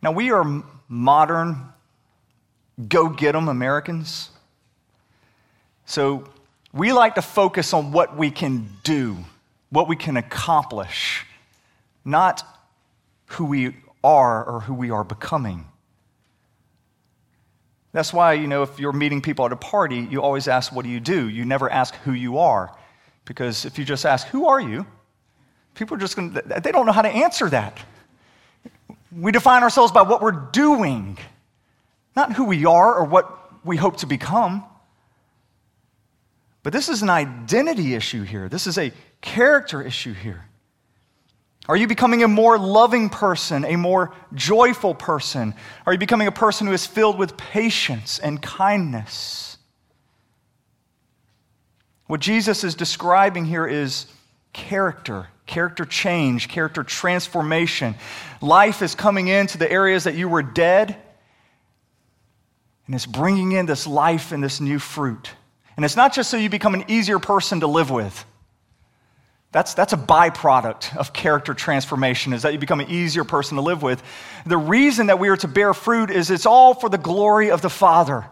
Now, 0.01 0.13
we 0.13 0.31
are 0.31 0.63
modern, 0.89 1.73
go 2.89 3.09
get 3.09 3.35
'em 3.35 3.49
Americans. 3.49 4.31
So 5.87 6.29
we 6.73 6.93
like 6.93 7.15
to 7.17 7.23
focus 7.23 7.73
on 7.73 7.93
what 7.93 8.17
we 8.17 8.31
can 8.31 8.77
do, 8.85 9.17
what 9.71 9.89
we 9.89 9.97
can 9.97 10.17
accomplish, 10.17 11.27
not 12.05 12.45
who 13.27 13.47
we 13.47 13.77
are 14.05 14.45
or 14.45 14.61
who 14.61 14.75
we 14.75 14.91
are 14.91 15.05
becoming. 15.05 15.67
That's 17.93 18.13
why, 18.13 18.35
you 18.35 18.47
know, 18.47 18.63
if 18.63 18.79
you're 18.79 18.93
meeting 18.93 19.23
people 19.23 19.47
at 19.47 19.53
a 19.53 19.57
party, 19.57 20.07
you 20.11 20.23
always 20.23 20.47
ask, 20.47 20.73
What 20.73 20.85
do 20.85 20.91
you 20.91 21.01
do? 21.01 21.29
You 21.29 21.45
never 21.45 21.71
ask 21.71 21.95
who 21.97 22.13
you 22.13 22.39
are. 22.39 22.75
Because 23.25 23.65
if 23.65 23.79
you 23.79 23.85
just 23.85 24.05
ask, 24.05 24.27
Who 24.29 24.47
are 24.47 24.61
you? 24.61 24.87
People 25.79 25.97
are 25.97 26.01
just 26.01 26.17
going 26.17 26.35
to, 26.35 26.43
they 26.43 26.73
don't 26.73 26.87
know 26.87 26.93
how 26.93 27.03
to 27.03 27.09
answer 27.09 27.49
that. 27.51 27.79
We 29.17 29.31
define 29.31 29.63
ourselves 29.63 29.93
by 29.93 30.03
what 30.03 30.21
we're 30.21 30.33
doing, 30.33 31.17
not 32.17 32.33
who 32.33 32.47
we 32.47 32.67
are 32.67 32.97
or 32.97 33.05
what 33.05 33.65
we 33.65 33.77
hope 33.77 33.99
to 33.99 34.07
become. 34.07 34.65
But 36.65 36.73
this 36.73 36.89
is 36.89 37.03
an 37.03 37.11
identity 37.11 37.95
issue 37.95 38.25
here. 38.25 38.49
This 38.49 38.67
is 38.67 38.77
a 38.77 38.93
character 39.21 39.81
issue 39.81 40.15
here. 40.15 40.47
Are 41.69 41.77
you 41.77 41.87
becoming 41.87 42.25
a 42.25 42.29
more 42.29 42.59
loving 42.59 43.09
person, 43.09 43.65
a 43.65 43.77
more 43.77 44.13
joyful 44.35 44.97
person? 44.97 45.55
Are 45.87 45.93
you 45.93 45.99
becoming 46.01 46.27
a 46.27 46.33
person 46.33 46.67
who 46.67 46.73
is 46.73 46.87
filled 46.87 47.19
with 47.19 47.37
patience 47.37 48.19
and 48.19 48.43
kindness? 48.43 49.59
What 52.09 52.19
Jesus 52.19 52.65
is 52.65 52.75
describing 52.75 53.45
here 53.45 53.67
is 53.67 54.07
character 54.53 55.29
character 55.49 55.85
change, 55.85 56.49
character 56.49 56.85
transformation. 56.85 57.97
Life 58.41 58.83
is 58.83 58.95
coming 58.95 59.27
into 59.27 59.59
the 59.59 59.71
areas 59.71 60.05
that 60.05 60.15
you 60.15 60.29
were 60.29 60.43
dead, 60.43 60.97
and 62.87 62.95
it's 62.95 63.07
bringing 63.07 63.53
in 63.53 63.67
this 63.67 63.87
life 63.87 64.31
and 64.31 64.45
this 64.45 64.61
new 64.61 64.79
fruit. 64.79 65.31
And 65.77 65.85
it's 65.85 65.97
not 65.97 66.13
just 66.13 66.31
so 66.31 66.37
you 66.37 66.49
become 66.49 66.75
an 66.75 66.85
easier 66.89 67.19
person 67.19 67.61
to 67.61 67.67
live 67.67 67.91
with. 67.91 68.25
That's, 69.51 69.75
that's 69.75 69.95
a 69.95 69.97
byproduct 69.97 70.97
of 70.97 71.13
character 71.13 71.55
transformation, 71.55 72.33
is 72.33 72.43
that 72.43 72.53
you 72.53 72.59
become 72.59 72.81
an 72.81 72.91
easier 72.91 73.25
person 73.25 73.57
to 73.57 73.63
live 73.63 73.83
with. 73.83 74.03
The 74.45 74.59
reason 74.59 75.07
that 75.07 75.19
we 75.19 75.31
are 75.31 75.37
to 75.39 75.49
bear 75.49 75.73
fruit 75.73 76.11
is 76.11 76.31
it's 76.31 76.47
all 76.47 76.75
for 76.75 76.89
the 76.89 76.99
glory 76.99 77.51
of 77.51 77.63
the 77.63 77.71
Father. 77.71 78.27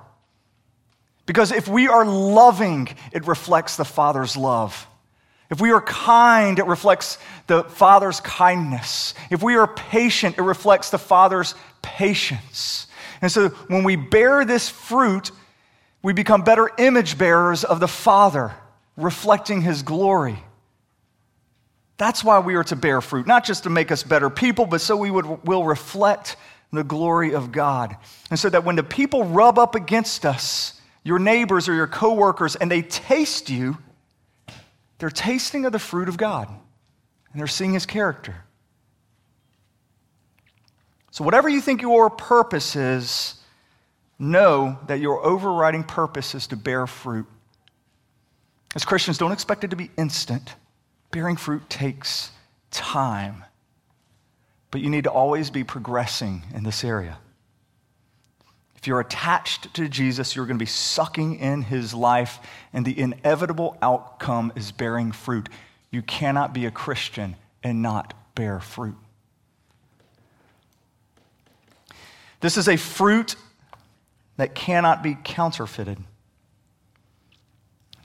Because 1.25 1.53
if 1.53 1.67
we 1.67 1.89
are 1.89 2.05
loving, 2.05 2.89
it 3.13 3.27
reflects 3.27 3.77
the 3.77 3.85
Father's 3.85 4.37
love. 4.37 4.87
If 5.51 5.61
we 5.61 5.71
are 5.71 5.81
kind, 5.81 6.59
it 6.59 6.67
reflects 6.67 7.19
the 7.47 7.65
Father's 7.65 8.21
kindness. 8.21 9.15
If 9.31 9.43
we 9.43 9.57
are 9.57 9.67
patient, 9.67 10.39
it 10.39 10.43
reflects 10.43 10.91
the 10.91 10.99
Father's 10.99 11.55
patience. 11.83 12.87
And 13.23 13.31
so 13.31 13.51
when 13.69 13.85
we 13.85 13.97
bear 13.97 14.45
this 14.45 14.69
fruit, 14.69 15.31
we 16.03 16.13
become 16.13 16.43
better 16.43 16.71
image 16.79 17.17
bearers 17.17 17.65
of 17.65 17.81
the 17.81 17.89
Father, 17.89 18.55
reflecting 18.97 19.63
His 19.63 19.83
glory. 19.83 20.39
That's 21.97 22.23
why 22.23 22.41
we 22.41 22.57
are 22.57 22.65
to 22.65 22.77
bear 22.77 23.01
fruit, 23.01 23.27
not 23.27 23.45
just 23.45 23.63
to 23.63 23.71
make 23.71 23.91
us 23.91 24.03
better 24.03 24.29
people, 24.29 24.67
but 24.67 24.81
so 24.81 24.97
we 24.97 25.11
would, 25.11 25.45
will 25.45 25.65
reflect 25.65 26.37
the 26.73 26.85
glory 26.85 27.35
of 27.35 27.53
God. 27.53 27.97
And 28.31 28.39
so 28.39 28.51
that 28.51 28.65
when 28.65 28.77
the 28.77 28.83
people 28.83 29.25
rub 29.25 29.59
up 29.59 29.75
against 29.75 30.27
us, 30.27 30.81
your 31.05 31.19
neighbors 31.19 31.69
or 31.69 31.75
your 31.75 31.87
coworkers, 31.87 32.57
and 32.57 32.71
they 32.71 32.83
taste 32.83 33.49
you, 33.49 33.79
they're 34.99 35.11
tasting 35.11 35.65
of 35.67 35.73
the 35.73 35.79
fruit 35.79 36.09
of 36.09 36.17
God 36.17 36.49
and 36.49 37.41
they're 37.41 37.47
seeing 37.47 37.75
his 37.75 37.87
character. 37.87 38.37
So, 41.11 41.25
whatever 41.25 41.49
you 41.49 41.61
think 41.61 41.83
your 41.83 42.11
purpose 42.11 42.77
is, 42.77 43.35
know 44.19 44.79
that 44.87 45.01
your 45.01 45.25
overriding 45.25 45.85
purpose 45.85 46.35
is 46.35 46.47
to 46.49 46.57
bear 46.57 46.87
fruit. 46.87 47.27
As 48.75 48.85
Christians, 48.85 49.19
don't 49.19 49.33
expect 49.33 49.65
it 49.65 49.71
to 49.71 49.77
be 49.77 49.91
instant. 49.97 50.55
Bearing 51.11 51.37
fruit 51.37 51.69
takes 51.71 52.31
time, 52.71 53.45
but 54.71 54.83
you 54.83 54.91
need 54.91 55.05
to 55.05 55.11
always 55.11 55.49
be 55.49 55.65
progressing 55.65 56.43
in 56.55 56.65
this 56.65 56.85
area. 56.85 57.19
If 58.79 58.87
you're 58.87 59.01
attached 59.01 59.75
to 59.75 59.89
Jesus, 59.89 60.37
you're 60.37 60.47
going 60.47 60.59
to 60.59 60.63
be 60.63 60.67
sucking 60.67 61.39
in 61.39 61.63
his 61.63 61.93
life, 61.95 62.39
and 62.73 62.85
the 62.85 62.99
inevitable 62.99 63.77
outcome 63.83 64.53
is 64.55 64.73
bearing 64.73 65.13
fruit. 65.13 65.49
You 65.91 66.03
cannot 66.03 66.53
be 66.53 66.67
a 66.67 66.71
Christian 66.71 67.37
and 67.63 67.83
not 67.83 68.15
bear 68.35 68.61
fruit. 68.61 68.97
This 72.41 72.57
is 72.57 72.69
a 72.69 72.77
fruit 72.77 73.35
that 74.37 74.55
cannot 74.55 75.03
be 75.03 75.17
counterfeited. 75.25 75.99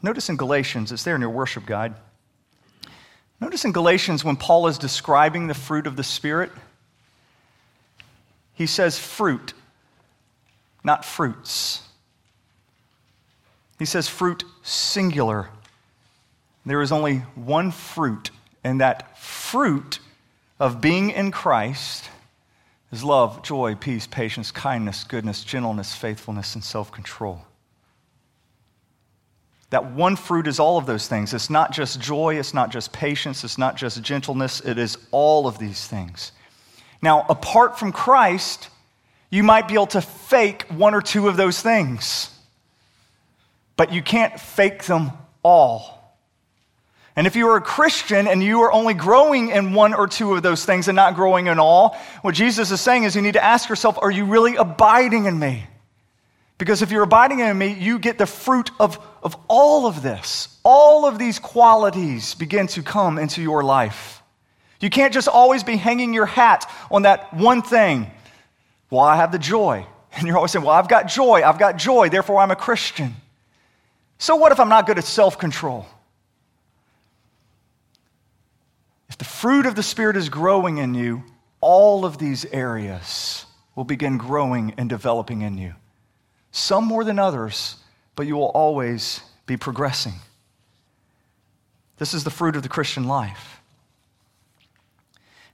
Notice 0.02 0.30
in 0.30 0.38
Galatians, 0.38 0.92
it's 0.92 1.04
there 1.04 1.16
in 1.16 1.22
your 1.22 1.30
worship 1.30 1.66
guide. 1.66 1.94
Notice 3.40 3.66
in 3.66 3.72
Galatians, 3.72 4.24
when 4.24 4.36
Paul 4.36 4.68
is 4.68 4.78
describing 4.78 5.48
the 5.48 5.54
fruit 5.54 5.86
of 5.86 5.96
the 5.96 6.04
Spirit, 6.04 6.52
he 8.54 8.66
says 8.66 8.98
fruit, 8.98 9.54
not 10.84 11.06
fruits. 11.06 11.84
He 13.80 13.86
says 13.86 14.08
fruit 14.08 14.44
singular. 14.64 15.50
There 16.66 16.82
is 16.82 16.92
only 16.92 17.18
one 17.36 17.72
fruit, 17.72 18.30
and 18.64 18.82
that 18.82 19.18
fruit 19.18 20.00
of 20.60 20.82
being 20.82 21.10
in 21.10 21.32
Christ 21.32 22.10
is 22.92 23.04
love, 23.04 23.42
joy, 23.42 23.76
peace, 23.76 24.06
patience, 24.06 24.52
kindness, 24.52 25.04
goodness, 25.04 25.44
gentleness, 25.44 25.96
faithfulness, 25.96 26.54
and 26.56 26.64
self 26.64 26.92
control. 26.92 27.42
That 29.72 29.92
one 29.92 30.18
fruit 30.18 30.48
is 30.48 30.60
all 30.60 30.78
of 30.78 30.86
those 30.86 31.08
things. 31.08 31.34
It's 31.34 31.50
not 31.50 31.72
just 31.72 32.00
joy, 32.00 32.38
it's 32.38 32.54
not 32.54 32.72
just 32.72 32.92
patience, 32.92 33.44
it's 33.44 33.58
not 33.58 33.78
just 33.78 34.02
gentleness, 34.02 34.60
it 34.60 34.78
is 34.78 34.98
all 35.12 35.48
of 35.48 35.58
these 35.58 35.88
things. 35.88 36.34
Now, 37.02 37.26
apart 37.30 37.80
from 37.80 37.94
Christ, 37.94 38.68
you 39.32 39.42
might 39.42 39.68
be 39.68 39.74
able 39.74 39.88
to 39.88 40.02
fake 40.02 40.64
one 40.70 40.94
or 40.94 41.02
two 41.02 41.28
of 41.28 41.38
those 41.38 41.60
things, 41.60 42.30
but 43.78 43.92
you 43.92 44.04
can't 44.04 44.40
fake 44.40 44.84
them 44.84 45.12
all. 45.42 45.98
And 47.16 47.28
if 47.28 47.36
you 47.36 47.50
are 47.50 47.58
a 47.58 47.62
Christian 47.62 48.28
and 48.28 48.44
you 48.44 48.62
are 48.62 48.72
only 48.72 48.94
growing 48.94 49.50
in 49.50 49.74
one 49.74 49.94
or 49.94 50.08
two 50.08 50.34
of 50.34 50.44
those 50.44 50.64
things 50.64 50.88
and 50.88 50.96
not 50.96 51.16
growing 51.16 51.48
in 51.48 51.60
all, 51.60 51.98
what 52.22 52.36
Jesus 52.36 52.72
is 52.72 52.80
saying 52.80 53.04
is 53.04 53.16
you 53.16 53.22
need 53.22 53.34
to 53.34 53.44
ask 53.44 53.68
yourself, 53.70 53.98
are 54.02 54.12
you 54.12 54.26
really 54.26 54.56
abiding 54.56 55.26
in 55.26 55.38
me? 55.40 55.66
Because 56.58 56.82
if 56.82 56.92
you're 56.92 57.04
abiding 57.04 57.40
in 57.40 57.58
me, 57.58 57.74
you 57.74 58.00
get 58.00 58.18
the 58.18 58.28
fruit 58.28 58.70
of, 58.80 59.00
of 59.24 59.36
all 59.48 59.88
of 59.88 60.04
this. 60.04 60.60
All 60.64 61.06
of 61.06 61.18
these 61.18 61.40
qualities 61.40 62.36
begin 62.36 62.68
to 62.68 62.84
come 62.84 63.18
into 63.18 63.42
your 63.42 63.64
life. 63.64 64.22
You 64.80 64.90
can't 64.90 65.14
just 65.14 65.28
always 65.28 65.64
be 65.64 65.76
hanging 65.76 66.14
your 66.14 66.28
hat 66.28 66.70
on 66.92 67.02
that 67.02 67.34
one 67.34 67.62
thing. 67.62 68.12
Well, 68.92 69.02
I 69.02 69.16
have 69.16 69.32
the 69.32 69.40
joy. 69.40 69.88
And 70.14 70.28
you're 70.28 70.36
always 70.36 70.52
saying, 70.52 70.64
Well, 70.64 70.76
I've 70.76 70.90
got 70.90 71.08
joy. 71.08 71.42
I've 71.44 71.58
got 71.58 71.78
joy. 71.78 72.10
Therefore, 72.10 72.40
I'm 72.40 72.52
a 72.52 72.56
Christian. 72.56 73.16
So, 74.20 74.36
what 74.36 74.52
if 74.52 74.60
I'm 74.60 74.70
not 74.70 74.86
good 74.86 75.00
at 75.00 75.06
self 75.06 75.40
control? 75.40 75.88
If 79.10 79.18
the 79.18 79.26
fruit 79.26 79.66
of 79.66 79.76
the 79.76 79.84
Spirit 79.84 80.16
is 80.16 80.30
growing 80.30 80.78
in 80.78 80.94
you, 80.94 81.24
all 81.62 82.06
of 82.06 82.18
these 82.18 82.46
areas 82.46 83.46
will 83.76 83.84
begin 83.84 84.18
growing 84.18 84.74
and 84.78 84.90
developing 84.90 85.42
in 85.42 85.58
you 85.58 85.74
some 86.52 86.86
more 86.86 87.04
than 87.04 87.18
others, 87.18 87.78
but 88.16 88.28
you 88.28 88.36
will 88.36 88.50
always 88.50 89.22
be 89.46 89.58
progressing. 89.58 90.14
This 91.98 92.14
is 92.14 92.24
the 92.24 92.30
fruit 92.30 92.56
of 92.56 92.64
the 92.64 92.70
Christian 92.70 93.08
life. 93.08 93.62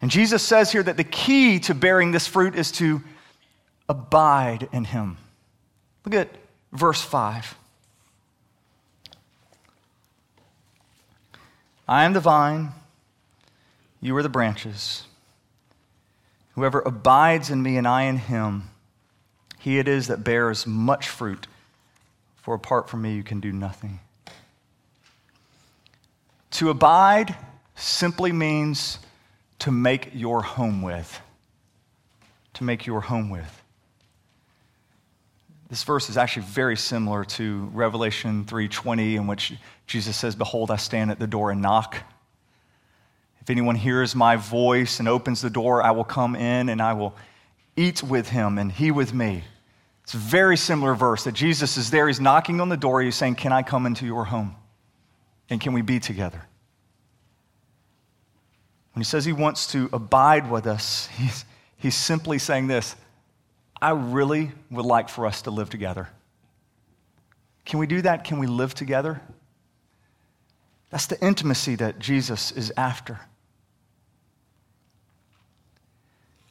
And 0.02 0.10
Jesus 0.12 0.44
says 0.44 0.72
here 0.72 0.84
that 0.84 0.98
the 0.98 1.04
key 1.04 1.60
to 1.62 1.76
bearing 1.76 2.12
this 2.12 2.28
fruit 2.28 2.56
is 2.56 2.72
to 2.74 3.02
abide 3.90 4.70
in 4.72 4.86
Him. 4.86 5.18
Look 6.06 6.16
at 6.16 6.30
verse 6.72 7.02
5. 7.02 7.56
I 11.88 12.04
am 12.04 12.14
the 12.14 12.20
vine, 12.20 12.72
you 14.02 14.16
are 14.18 14.24
the 14.24 14.30
branches. 14.30 15.06
Whoever 16.56 16.80
abides 16.80 17.50
in 17.50 17.62
me 17.62 17.78
and 17.78 17.88
I 17.88 18.04
in 18.04 18.18
him, 18.18 18.64
he 19.60 19.78
it 19.78 19.88
is 19.88 20.08
that 20.08 20.24
bears 20.24 20.68
much 20.68 21.08
fruit, 21.08 21.48
for 22.36 22.56
apart 22.56 22.90
from 22.90 23.04
me 23.04 23.16
you 23.16 23.24
can 23.24 23.40
do 23.40 23.54
nothing. 23.54 24.00
To 26.52 26.70
abide 26.70 27.36
simply 27.76 28.32
means 28.32 29.00
to 29.60 29.72
make 29.72 30.10
your 30.14 30.42
home 30.42 30.82
with. 30.82 31.22
To 32.56 32.64
make 32.64 32.86
your 32.86 33.02
home 33.02 33.30
with. 33.30 33.62
This 35.70 35.84
verse 35.84 36.10
is 36.10 36.18
actually 36.18 36.46
very 36.46 36.78
similar 36.78 37.26
to 37.26 37.70
Revelation 37.74 38.46
3:20 38.46 39.16
in 39.16 39.28
which 39.28 39.54
Jesus 39.86 40.16
says, 40.16 40.36
"Behold, 40.36 40.72
I 40.72 40.78
stand 40.78 41.12
at 41.12 41.20
the 41.20 41.28
door 41.28 41.52
and 41.52 41.62
knock. 41.62 41.98
If 43.42 43.50
anyone 43.50 43.76
hears 43.76 44.16
my 44.16 44.36
voice 44.36 45.00
and 45.00 45.08
opens 45.08 45.42
the 45.42 45.50
door, 45.50 45.84
I 45.84 45.92
will 45.92 46.04
come 46.04 46.36
in 46.36 46.70
and 46.70 46.82
I 46.82 46.94
will 46.94 47.16
eat 47.76 48.02
with 48.02 48.30
him 48.30 48.58
and 48.58 48.72
he 48.72 48.92
with 48.92 49.14
me." 49.14 49.44
It's 50.08 50.14
a 50.14 50.18
very 50.18 50.56
similar 50.56 50.96
verse 50.96 51.26
that 51.26 51.34
Jesus 51.34 51.76
is 51.76 51.92
there. 51.92 52.08
He's 52.08 52.22
knocking 52.22 52.62
on 52.62 52.70
the 52.70 52.78
door. 52.78 53.02
He's 53.02 53.18
saying, 53.18 53.36
Can 53.36 53.52
I 53.52 53.62
come 53.62 53.86
into 53.86 54.06
your 54.06 54.24
home? 54.24 54.56
And 55.50 55.60
can 55.60 55.74
we 55.74 55.82
be 55.82 56.00
together? 56.00 56.42
When 58.94 59.02
he 59.02 59.04
says 59.04 59.26
he 59.26 59.34
wants 59.34 59.68
to 59.74 59.90
abide 59.92 60.50
with 60.50 60.66
us, 60.66 61.08
he's, 61.18 61.44
he's 61.76 61.96
simply 61.96 62.40
saying 62.40 62.68
this 62.68 62.96
I 63.82 63.92
really 63.92 64.52
would 64.72 64.86
like 64.86 65.10
for 65.10 65.26
us 65.26 65.44
to 65.44 65.52
live 65.52 65.70
together. 65.70 66.10
Can 67.66 67.80
we 67.80 67.88
do 67.88 68.02
that? 68.02 68.24
Can 68.24 68.40
we 68.40 68.48
live 68.48 68.74
together? 68.74 69.22
That's 70.90 71.08
the 71.08 71.24
intimacy 71.24 71.76
that 71.76 72.00
Jesus 72.00 72.52
is 72.52 72.72
after. 72.78 73.20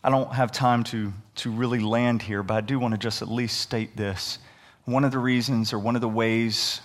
I 0.05 0.11
don't 0.11 0.33
have 0.33 0.53
time 0.53 0.85
to, 0.85 1.13
to 1.37 1.51
really 1.51 1.81
land 1.81 2.23
here, 2.23 2.43
but 2.43 2.55
I 2.55 2.61
do 2.61 2.79
want 2.79 2.93
to 2.93 2.99
just 2.99 3.23
at 3.23 3.29
least 3.29 3.61
state 3.61 3.97
this. 3.97 4.39
One 4.85 5.03
of 5.05 5.11
the 5.11 5.19
reasons 5.19 5.73
or 5.73 5.81
one 5.81 5.97
of 5.97 6.01
the 6.01 6.09
ways 6.09 6.81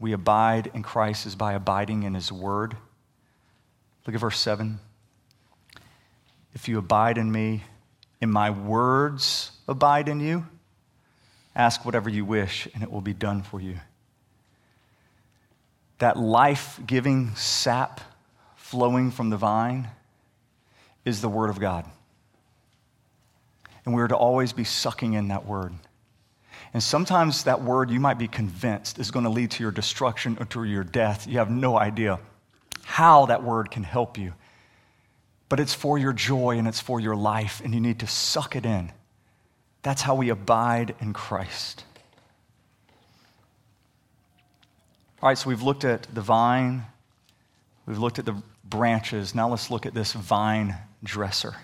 we 0.00 0.12
abide 0.12 0.72
in 0.74 0.82
Christ 0.82 1.24
is 1.26 1.36
by 1.36 1.52
abiding 1.52 2.02
in 2.02 2.14
His 2.14 2.32
Word. 2.32 2.76
Look 4.06 4.14
at 4.14 4.20
verse 4.20 4.40
7. 4.40 4.80
If 6.52 6.68
you 6.68 6.78
abide 6.78 7.16
in 7.16 7.30
me, 7.30 7.62
and 8.20 8.32
my 8.32 8.50
words 8.50 9.52
abide 9.68 10.08
in 10.08 10.20
you, 10.20 10.46
ask 11.54 11.84
whatever 11.84 12.08
you 12.08 12.24
wish, 12.24 12.68
and 12.74 12.82
it 12.82 12.90
will 12.90 13.00
be 13.00 13.14
done 13.14 13.42
for 13.42 13.60
you. 13.60 13.78
That 15.98 16.18
life 16.18 16.80
giving 16.84 17.34
sap 17.36 18.00
flowing 18.56 19.10
from 19.10 19.30
the 19.30 19.36
vine 19.36 19.88
is 21.04 21.20
the 21.20 21.28
Word 21.28 21.50
of 21.50 21.60
God. 21.60 21.84
And 23.84 23.94
we're 23.94 24.08
to 24.08 24.16
always 24.16 24.52
be 24.52 24.64
sucking 24.64 25.12
in 25.12 25.28
that 25.28 25.46
Word. 25.46 25.72
And 26.72 26.82
sometimes 26.82 27.44
that 27.44 27.62
Word, 27.62 27.90
you 27.90 28.00
might 28.00 28.18
be 28.18 28.26
convinced, 28.26 28.98
is 28.98 29.10
going 29.10 29.24
to 29.24 29.30
lead 29.30 29.52
to 29.52 29.62
your 29.62 29.70
destruction 29.70 30.36
or 30.40 30.46
to 30.46 30.64
your 30.64 30.84
death. 30.84 31.26
You 31.26 31.38
have 31.38 31.50
no 31.50 31.78
idea 31.78 32.18
how 32.82 33.26
that 33.26 33.44
Word 33.44 33.70
can 33.70 33.84
help 33.84 34.18
you. 34.18 34.34
But 35.48 35.60
it's 35.60 35.74
for 35.74 35.98
your 35.98 36.12
joy 36.12 36.58
and 36.58 36.66
it's 36.66 36.80
for 36.80 36.98
your 36.98 37.14
life, 37.14 37.60
and 37.62 37.72
you 37.72 37.80
need 37.80 38.00
to 38.00 38.06
suck 38.06 38.56
it 38.56 38.66
in. 38.66 38.90
That's 39.84 40.00
how 40.00 40.14
we 40.14 40.30
abide 40.30 40.96
in 41.00 41.12
Christ. 41.12 41.84
All 45.22 45.28
right, 45.28 45.38
so 45.38 45.48
we've 45.48 45.62
looked 45.62 45.84
at 45.84 46.06
the 46.12 46.22
vine, 46.22 46.84
we've 47.86 47.98
looked 47.98 48.18
at 48.18 48.24
the 48.24 48.42
branches. 48.64 49.34
Now 49.34 49.48
let's 49.50 49.70
look 49.70 49.86
at 49.86 49.94
this 49.94 50.14
vine 50.14 50.74
dresser. 51.04 51.54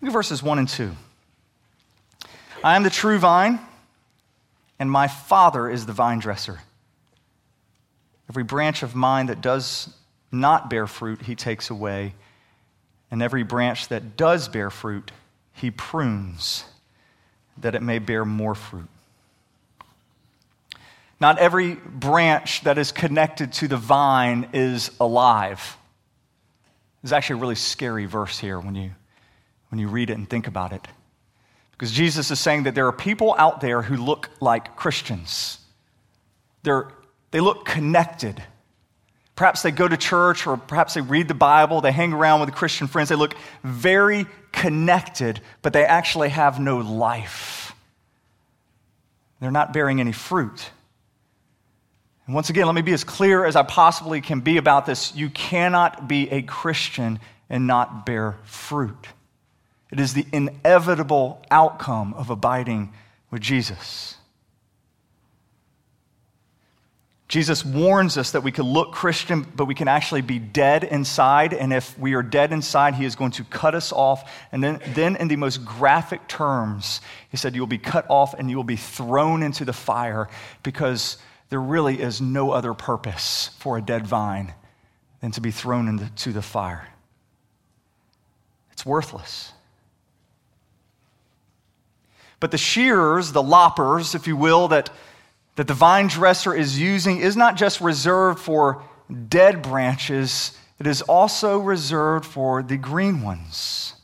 Look 0.00 0.08
at 0.08 0.12
verses 0.12 0.42
1 0.42 0.58
and 0.60 0.68
2. 0.68 0.92
I 2.62 2.76
am 2.76 2.84
the 2.84 2.90
true 2.90 3.18
vine, 3.18 3.58
and 4.78 4.90
my 4.90 5.08
Father 5.08 5.68
is 5.68 5.84
the 5.84 5.92
vine 5.92 6.20
dresser. 6.20 6.60
Every 8.30 8.44
branch 8.44 8.84
of 8.84 8.94
mine 8.94 9.26
that 9.26 9.40
does 9.40 9.92
not 10.30 10.70
bear 10.70 10.86
fruit, 10.86 11.22
he 11.22 11.34
takes 11.34 11.70
away, 11.70 12.14
and 13.10 13.20
every 13.20 13.42
branch 13.42 13.88
that 13.88 14.16
does 14.16 14.48
bear 14.48 14.70
fruit, 14.70 15.10
he 15.56 15.70
prunes, 15.70 16.64
that 17.58 17.74
it 17.74 17.82
may 17.82 17.98
bear 17.98 18.24
more 18.24 18.54
fruit. 18.54 18.88
Not 21.18 21.38
every 21.38 21.74
branch 21.74 22.62
that 22.62 22.76
is 22.76 22.92
connected 22.92 23.52
to 23.54 23.68
the 23.68 23.78
vine 23.78 24.50
is 24.52 24.90
alive. 25.00 25.78
It's 27.02 27.12
actually 27.12 27.38
a 27.38 27.40
really 27.40 27.54
scary 27.54 28.04
verse 28.04 28.38
here 28.38 28.60
when 28.60 28.74
you, 28.74 28.90
when 29.70 29.78
you 29.78 29.88
read 29.88 30.10
it 30.10 30.18
and 30.18 30.28
think 30.28 30.46
about 30.46 30.72
it. 30.72 30.86
Because 31.72 31.90
Jesus 31.90 32.30
is 32.30 32.38
saying 32.38 32.64
that 32.64 32.74
there 32.74 32.86
are 32.86 32.92
people 32.92 33.34
out 33.38 33.60
there 33.60 33.80
who 33.80 33.96
look 33.96 34.28
like 34.40 34.76
Christians. 34.76 35.58
They're, 36.64 36.88
they 37.30 37.40
look 37.40 37.64
connected. 37.64 38.42
Perhaps 39.36 39.62
they 39.62 39.70
go 39.70 39.86
to 39.86 39.96
church 39.96 40.46
or 40.46 40.56
perhaps 40.56 40.94
they 40.94 41.02
read 41.02 41.28
the 41.28 41.34
Bible, 41.34 41.82
they 41.82 41.92
hang 41.92 42.12
around 42.12 42.40
with 42.40 42.52
Christian 42.54 42.86
friends. 42.86 43.10
They 43.10 43.16
look 43.16 43.36
very 43.62 44.26
connected, 44.50 45.40
but 45.60 45.74
they 45.74 45.84
actually 45.84 46.30
have 46.30 46.58
no 46.58 46.78
life. 46.78 47.74
They're 49.40 49.50
not 49.50 49.74
bearing 49.74 50.00
any 50.00 50.12
fruit. 50.12 50.70
And 52.26 52.34
once 52.34 52.50
again, 52.50 52.66
let 52.66 52.74
me 52.74 52.82
be 52.82 52.94
as 52.94 53.04
clear 53.04 53.44
as 53.44 53.54
I 53.54 53.62
possibly 53.62 54.20
can 54.20 54.40
be 54.40 54.56
about 54.56 54.86
this. 54.86 55.14
You 55.14 55.28
cannot 55.28 56.08
be 56.08 56.30
a 56.30 56.42
Christian 56.42 57.20
and 57.48 57.66
not 57.66 58.06
bear 58.06 58.36
fruit. 58.44 59.06
It 59.92 60.00
is 60.00 60.14
the 60.14 60.26
inevitable 60.32 61.44
outcome 61.50 62.14
of 62.14 62.30
abiding 62.30 62.92
with 63.30 63.42
Jesus. 63.42 64.15
Jesus 67.28 67.64
warns 67.64 68.16
us 68.16 68.30
that 68.32 68.42
we 68.42 68.52
can 68.52 68.64
look 68.64 68.92
Christian, 68.92 69.42
but 69.42 69.64
we 69.64 69.74
can 69.74 69.88
actually 69.88 70.20
be 70.20 70.38
dead 70.38 70.84
inside. 70.84 71.52
And 71.52 71.72
if 71.72 71.98
we 71.98 72.14
are 72.14 72.22
dead 72.22 72.52
inside, 72.52 72.94
he 72.94 73.04
is 73.04 73.16
going 73.16 73.32
to 73.32 73.44
cut 73.44 73.74
us 73.74 73.92
off. 73.92 74.30
And 74.52 74.62
then, 74.62 74.80
then 74.94 75.16
in 75.16 75.26
the 75.26 75.34
most 75.34 75.64
graphic 75.64 76.28
terms, 76.28 77.00
he 77.28 77.36
said, 77.36 77.56
You'll 77.56 77.66
be 77.66 77.78
cut 77.78 78.06
off 78.08 78.34
and 78.34 78.48
you 78.48 78.56
will 78.56 78.64
be 78.64 78.76
thrown 78.76 79.42
into 79.42 79.64
the 79.64 79.72
fire 79.72 80.28
because 80.62 81.18
there 81.48 81.60
really 81.60 82.00
is 82.00 82.20
no 82.20 82.52
other 82.52 82.74
purpose 82.74 83.50
for 83.58 83.76
a 83.76 83.82
dead 83.82 84.06
vine 84.06 84.54
than 85.20 85.32
to 85.32 85.40
be 85.40 85.50
thrown 85.50 85.88
into 85.88 86.32
the 86.32 86.42
fire. 86.42 86.86
It's 88.70 88.86
worthless. 88.86 89.52
But 92.38 92.50
the 92.50 92.58
shears, 92.58 93.32
the 93.32 93.42
loppers, 93.42 94.14
if 94.14 94.26
you 94.26 94.36
will, 94.36 94.68
that, 94.68 94.90
that 95.56 95.66
the 95.66 95.74
vine 95.74 96.06
dresser 96.06 96.54
is 96.54 96.78
using 96.80 97.18
is 97.18 97.36
not 97.36 97.56
just 97.56 97.80
reserved 97.80 98.38
for 98.38 98.82
dead 99.28 99.62
branches, 99.62 100.56
it 100.78 100.86
is 100.86 101.02
also 101.02 101.58
reserved 101.58 102.24
for 102.24 102.62
the 102.62 102.76
green 102.76 103.22
ones. 103.22 103.94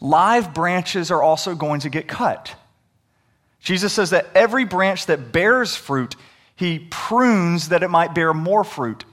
Live 0.00 0.54
branches 0.54 1.10
are 1.10 1.22
also 1.22 1.54
going 1.54 1.80
to 1.80 1.88
get 1.88 2.08
cut. 2.08 2.54
Jesus 3.60 3.92
says 3.92 4.10
that 4.10 4.26
every 4.34 4.64
branch 4.64 5.06
that 5.06 5.32
bears 5.32 5.76
fruit 5.76 6.16
he 6.60 6.78
prunes 6.90 7.70
that 7.70 7.82
it 7.82 7.88
might 7.88 8.14
bear 8.14 8.34
more 8.34 8.64
fruit. 8.64 9.06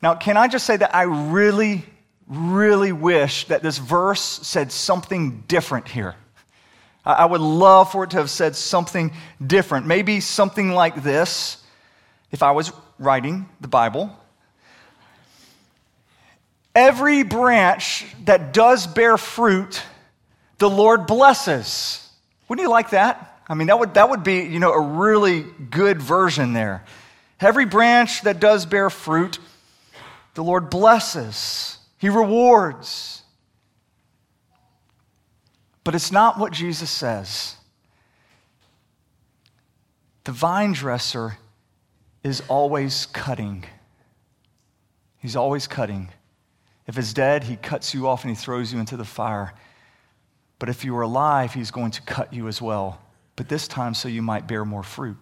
Now, 0.00 0.14
can 0.14 0.36
I 0.36 0.46
just 0.46 0.64
say 0.64 0.76
that 0.76 0.94
I 0.94 1.02
really, 1.02 1.84
really 2.28 2.92
wish 2.92 3.48
that 3.48 3.64
this 3.64 3.78
verse 3.78 4.20
said 4.20 4.70
something 4.70 5.42
different 5.48 5.88
here? 5.88 6.14
I 7.04 7.26
would 7.26 7.40
love 7.40 7.92
for 7.92 8.04
it 8.04 8.10
to 8.10 8.16
have 8.16 8.30
said 8.30 8.56
something 8.56 9.12
different. 9.44 9.86
Maybe 9.86 10.20
something 10.20 10.70
like 10.70 11.02
this 11.02 11.58
if 12.30 12.42
I 12.42 12.52
was 12.52 12.72
writing 12.98 13.48
the 13.60 13.68
Bible. 13.68 14.16
Every 16.74 17.22
branch 17.22 18.06
that 18.24 18.52
does 18.52 18.86
bear 18.86 19.16
fruit, 19.16 19.82
the 20.58 20.70
Lord 20.70 21.06
blesses. 21.06 22.08
Wouldn't 22.48 22.64
you 22.64 22.70
like 22.70 22.90
that? 22.90 23.42
I 23.48 23.54
mean, 23.54 23.68
that 23.68 23.78
would, 23.78 23.94
that 23.94 24.08
would 24.08 24.24
be, 24.24 24.40
you 24.40 24.58
know, 24.58 24.72
a 24.72 24.80
really 24.80 25.42
good 25.42 26.00
version 26.00 26.52
there. 26.54 26.84
Every 27.40 27.66
branch 27.66 28.22
that 28.22 28.40
does 28.40 28.64
bear 28.64 28.88
fruit, 28.88 29.38
the 30.34 30.42
Lord 30.42 30.70
blesses, 30.70 31.78
He 31.98 32.08
rewards. 32.08 33.13
But 35.84 35.94
it's 35.94 36.10
not 36.10 36.38
what 36.38 36.52
Jesus 36.52 36.90
says. 36.90 37.56
The 40.24 40.32
vine 40.32 40.72
dresser 40.72 41.36
is 42.22 42.42
always 42.48 43.06
cutting. 43.06 43.64
He's 45.18 45.36
always 45.36 45.66
cutting. 45.66 46.08
If 46.86 46.98
it's 46.98 47.12
dead, 47.12 47.44
he 47.44 47.56
cuts 47.56 47.94
you 47.94 48.08
off 48.08 48.24
and 48.24 48.30
he 48.30 48.36
throws 48.36 48.72
you 48.72 48.78
into 48.78 48.96
the 48.96 49.04
fire. 49.04 49.52
But 50.58 50.70
if 50.70 50.84
you 50.84 50.96
are 50.96 51.02
alive, 51.02 51.52
he's 51.52 51.70
going 51.70 51.90
to 51.92 52.02
cut 52.02 52.32
you 52.32 52.48
as 52.48 52.62
well 52.62 53.00
but 53.36 53.48
this 53.48 53.66
time 53.66 53.94
so 53.94 54.08
you 54.08 54.22
might 54.22 54.46
bear 54.46 54.64
more 54.64 54.82
fruit. 54.82 55.16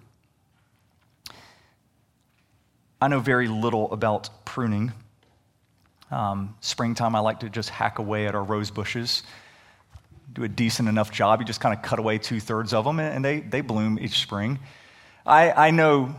I 3.00 3.08
know 3.08 3.20
very 3.20 3.48
little 3.48 3.90
about 3.92 4.44
pruning. 4.44 4.92
Um, 6.10 6.56
springtime, 6.60 7.16
I 7.16 7.20
like 7.20 7.40
to 7.40 7.48
just 7.48 7.70
hack 7.70 7.98
away 7.98 8.26
at 8.26 8.34
our 8.34 8.44
rose 8.44 8.70
bushes, 8.70 9.22
do 10.32 10.44
a 10.44 10.48
decent 10.48 10.88
enough 10.88 11.10
job. 11.10 11.40
You 11.40 11.46
just 11.46 11.60
kind 11.60 11.76
of 11.76 11.82
cut 11.82 11.98
away 11.98 12.18
two 12.18 12.40
thirds 12.40 12.72
of 12.72 12.84
them, 12.84 12.98
and 12.98 13.24
they, 13.24 13.40
they 13.40 13.60
bloom 13.60 13.98
each 14.00 14.20
spring. 14.20 14.58
I, 15.26 15.68
I 15.68 15.70
know 15.70 16.14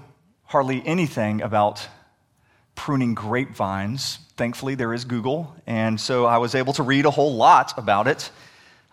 hardly 0.45 0.83
anything 0.85 1.41
about 1.41 1.87
pruning 2.75 3.15
grapevines. 3.15 4.19
Thankfully, 4.37 4.75
there 4.75 4.93
is 4.93 5.05
Google, 5.05 5.55
and 5.65 5.99
so 5.99 6.25
I 6.25 6.37
was 6.37 6.55
able 6.55 6.73
to 6.73 6.83
read 6.83 7.05
a 7.05 7.11
whole 7.11 7.35
lot 7.35 7.77
about 7.77 8.07
it. 8.07 8.29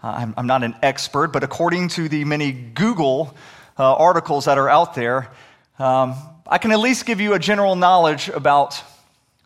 Uh, 0.03 0.09
I'm, 0.09 0.35
I'm, 0.37 0.47
not 0.47 0.63
an 0.63 0.75
expert, 0.83 1.29
but 1.29 1.45
according 1.45 1.89
to 1.89 2.09
the 2.09 2.25
many 2.25 2.53
Google 2.53 3.35
uh, 3.79 3.95
articles 3.95 4.47
that 4.47 4.57
are 4.57 4.69
out 4.69 4.95
there, 4.95 5.31
um, 5.79 6.15
I 6.47 6.59
can 6.59 6.73
at 6.73 6.79
least 6.79 7.05
give 7.05 7.21
you 7.21 7.35
a 7.35 7.39
general 7.39 7.77
knowledge 7.77 8.29
about 8.31 8.83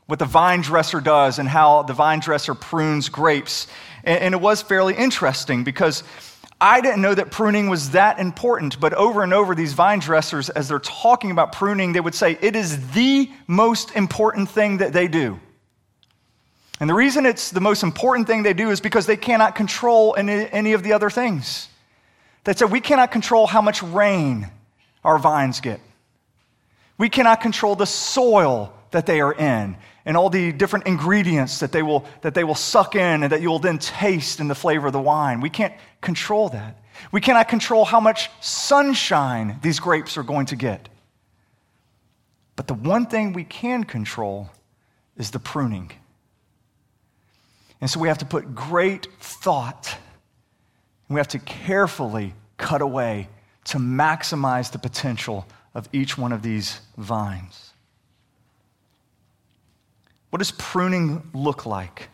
what 0.06 0.18
the 0.18 0.24
vine 0.24 0.60
dresser 0.60 1.00
does 1.00 1.38
and 1.38 1.48
how 1.48 1.82
the 1.82 1.94
vine 1.94 2.20
dresser 2.20 2.54
prunes 2.54 3.08
grapes. 3.08 3.66
And, 4.04 4.20
and 4.20 4.34
it 4.34 4.40
was 4.40 4.62
fairly 4.62 4.94
interesting 4.94 5.64
because 5.64 6.04
I 6.60 6.80
didn't 6.80 7.02
know 7.02 7.14
that 7.14 7.30
pruning 7.30 7.68
was 7.68 7.90
that 7.90 8.18
important, 8.18 8.78
but 8.78 8.94
over 8.94 9.22
and 9.22 9.34
over, 9.34 9.54
these 9.54 9.72
vine 9.72 9.98
dressers, 9.98 10.50
as 10.50 10.68
they're 10.68 10.78
talking 10.78 11.30
about 11.30 11.52
pruning, 11.52 11.92
they 11.92 12.00
would 12.00 12.14
say 12.14 12.38
it 12.40 12.54
is 12.54 12.92
the 12.92 13.30
most 13.46 13.94
important 13.96 14.48
thing 14.48 14.78
that 14.78 14.92
they 14.92 15.08
do. 15.08 15.40
And 16.80 16.88
the 16.90 16.94
reason 16.94 17.26
it's 17.26 17.50
the 17.50 17.60
most 17.60 17.82
important 17.82 18.26
thing 18.26 18.42
they 18.42 18.52
do 18.52 18.70
is 18.70 18.80
because 18.80 19.06
they 19.06 19.16
cannot 19.16 19.54
control 19.54 20.14
any, 20.16 20.50
any 20.50 20.72
of 20.72 20.82
the 20.82 20.92
other 20.92 21.10
things. 21.10 21.68
They 22.44 22.52
said, 22.52 22.70
We 22.70 22.80
cannot 22.80 23.10
control 23.12 23.46
how 23.46 23.62
much 23.62 23.82
rain 23.82 24.50
our 25.04 25.18
vines 25.18 25.60
get. 25.60 25.80
We 26.98 27.08
cannot 27.08 27.40
control 27.40 27.76
the 27.76 27.86
soil 27.86 28.72
that 28.90 29.06
they 29.06 29.20
are 29.20 29.32
in 29.32 29.76
and 30.06 30.16
all 30.16 30.28
the 30.28 30.52
different 30.52 30.86
ingredients 30.86 31.60
that 31.60 31.72
they 31.72 31.82
will, 31.82 32.04
that 32.20 32.34
they 32.34 32.44
will 32.44 32.54
suck 32.54 32.94
in 32.94 33.22
and 33.22 33.32
that 33.32 33.40
you 33.40 33.48
will 33.48 33.58
then 33.58 33.78
taste 33.78 34.40
in 34.40 34.48
the 34.48 34.54
flavor 34.54 34.86
of 34.86 34.92
the 34.92 35.00
wine. 35.00 35.40
We 35.40 35.50
can't 35.50 35.74
control 36.00 36.50
that. 36.50 36.78
We 37.10 37.20
cannot 37.20 37.48
control 37.48 37.84
how 37.84 38.00
much 38.00 38.30
sunshine 38.40 39.58
these 39.62 39.80
grapes 39.80 40.16
are 40.16 40.22
going 40.22 40.46
to 40.46 40.56
get. 40.56 40.88
But 42.56 42.66
the 42.66 42.74
one 42.74 43.06
thing 43.06 43.32
we 43.32 43.44
can 43.44 43.84
control 43.84 44.50
is 45.16 45.30
the 45.30 45.38
pruning. 45.38 45.90
And 47.80 47.90
so 47.90 48.00
we 48.00 48.08
have 48.08 48.18
to 48.18 48.26
put 48.26 48.54
great 48.54 49.08
thought, 49.20 49.96
and 51.08 51.14
we 51.14 51.18
have 51.18 51.28
to 51.28 51.38
carefully 51.38 52.34
cut 52.56 52.80
away 52.80 53.28
to 53.64 53.78
maximize 53.78 54.70
the 54.70 54.78
potential 54.78 55.46
of 55.74 55.88
each 55.92 56.16
one 56.16 56.32
of 56.32 56.42
these 56.42 56.80
vines. 56.96 57.73
What 60.34 60.40
does 60.40 60.50
pruning 60.50 61.22
look 61.32 61.64
like? 61.64 62.08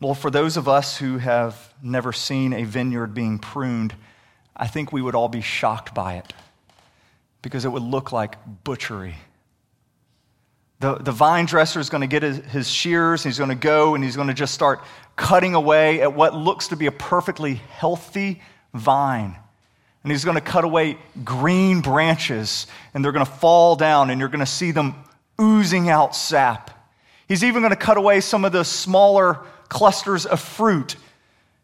Well, 0.00 0.14
for 0.14 0.30
those 0.30 0.56
of 0.56 0.66
us 0.66 0.96
who 0.96 1.18
have 1.18 1.74
never 1.82 2.10
seen 2.10 2.54
a 2.54 2.64
vineyard 2.64 3.12
being 3.12 3.38
pruned, 3.38 3.94
I 4.56 4.66
think 4.66 4.94
we 4.94 5.02
would 5.02 5.14
all 5.14 5.28
be 5.28 5.42
shocked 5.42 5.94
by 5.94 6.14
it 6.14 6.32
because 7.42 7.66
it 7.66 7.68
would 7.68 7.82
look 7.82 8.12
like 8.12 8.36
butchery. 8.64 9.16
The, 10.78 10.94
the 10.94 11.12
vine 11.12 11.44
dresser 11.44 11.80
is 11.80 11.90
going 11.90 12.00
to 12.00 12.06
get 12.06 12.22
his, 12.22 12.38
his 12.46 12.70
shears, 12.70 13.22
he's 13.22 13.36
going 13.36 13.50
to 13.50 13.54
go 13.54 13.94
and 13.94 14.02
he's 14.02 14.16
going 14.16 14.28
to 14.28 14.32
just 14.32 14.54
start 14.54 14.80
cutting 15.16 15.54
away 15.54 16.00
at 16.00 16.14
what 16.14 16.34
looks 16.34 16.68
to 16.68 16.76
be 16.76 16.86
a 16.86 16.92
perfectly 16.92 17.56
healthy 17.56 18.40
vine. 18.72 19.36
And 20.02 20.10
he's 20.10 20.24
going 20.24 20.36
to 20.36 20.40
cut 20.40 20.64
away 20.64 20.96
green 21.26 21.82
branches, 21.82 22.66
and 22.94 23.04
they're 23.04 23.12
going 23.12 23.26
to 23.26 23.30
fall 23.30 23.76
down, 23.76 24.08
and 24.08 24.18
you're 24.18 24.30
going 24.30 24.40
to 24.40 24.46
see 24.46 24.70
them 24.70 24.94
oozing 25.40 25.88
out 25.88 26.14
sap. 26.14 26.70
He's 27.28 27.44
even 27.44 27.62
going 27.62 27.70
to 27.70 27.76
cut 27.76 27.96
away 27.96 28.20
some 28.20 28.44
of 28.44 28.52
the 28.52 28.64
smaller 28.64 29.40
clusters 29.68 30.26
of 30.26 30.40
fruit, 30.40 30.96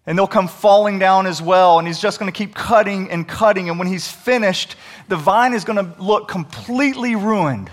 and 0.06 0.16
they'll 0.16 0.26
come 0.26 0.48
falling 0.48 0.98
down 0.98 1.26
as 1.26 1.42
well. 1.42 1.78
And 1.78 1.88
he's 1.88 1.98
just 1.98 2.20
going 2.20 2.32
to 2.32 2.36
keep 2.36 2.54
cutting 2.54 3.10
and 3.10 3.26
cutting. 3.26 3.68
And 3.68 3.78
when 3.78 3.88
he's 3.88 4.08
finished, 4.08 4.76
the 5.08 5.16
vine 5.16 5.54
is 5.54 5.64
going 5.64 5.84
to 5.84 6.00
look 6.00 6.28
completely 6.28 7.16
ruined. 7.16 7.70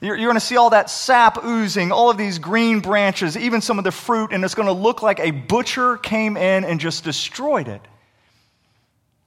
You're, 0.00 0.16
going 0.16 0.34
to 0.34 0.40
see 0.40 0.56
all 0.56 0.70
that 0.70 0.90
sap 0.90 1.44
oozing, 1.44 1.92
all 1.92 2.10
of 2.10 2.16
these 2.16 2.40
green 2.40 2.80
branches, 2.80 3.36
even 3.36 3.60
some 3.60 3.78
of 3.78 3.84
the 3.84 3.92
fruit, 3.92 4.32
and 4.32 4.44
it's 4.44 4.56
going 4.56 4.66
to 4.66 4.72
look 4.72 5.00
like 5.00 5.20
a 5.20 5.30
butcher 5.30 5.96
came 5.96 6.36
in 6.36 6.64
and 6.64 6.80
just 6.80 7.04
destroyed 7.04 7.68
it. 7.68 7.80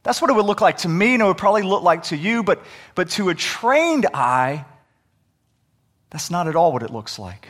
That's 0.03 0.21
what 0.21 0.29
it 0.29 0.33
would 0.33 0.45
look 0.45 0.59
like 0.59 0.79
to 0.79 0.89
me, 0.89 1.13
and 1.13 1.23
it 1.23 1.25
would 1.25 1.37
probably 1.37 1.63
look 1.63 1.81
like 1.81 2.03
to 2.03 2.17
you, 2.17 2.43
but, 2.43 2.61
but 2.93 3.09
to 3.11 3.29
a 3.29 3.33
trained 3.33 4.05
eye, 4.13 4.65
that's 6.15 6.31
not 6.31 6.47
at 6.47 6.55
all 6.55 6.71
what 6.71 6.81
it 6.81 6.91
looks 6.91 7.19
like. 7.19 7.49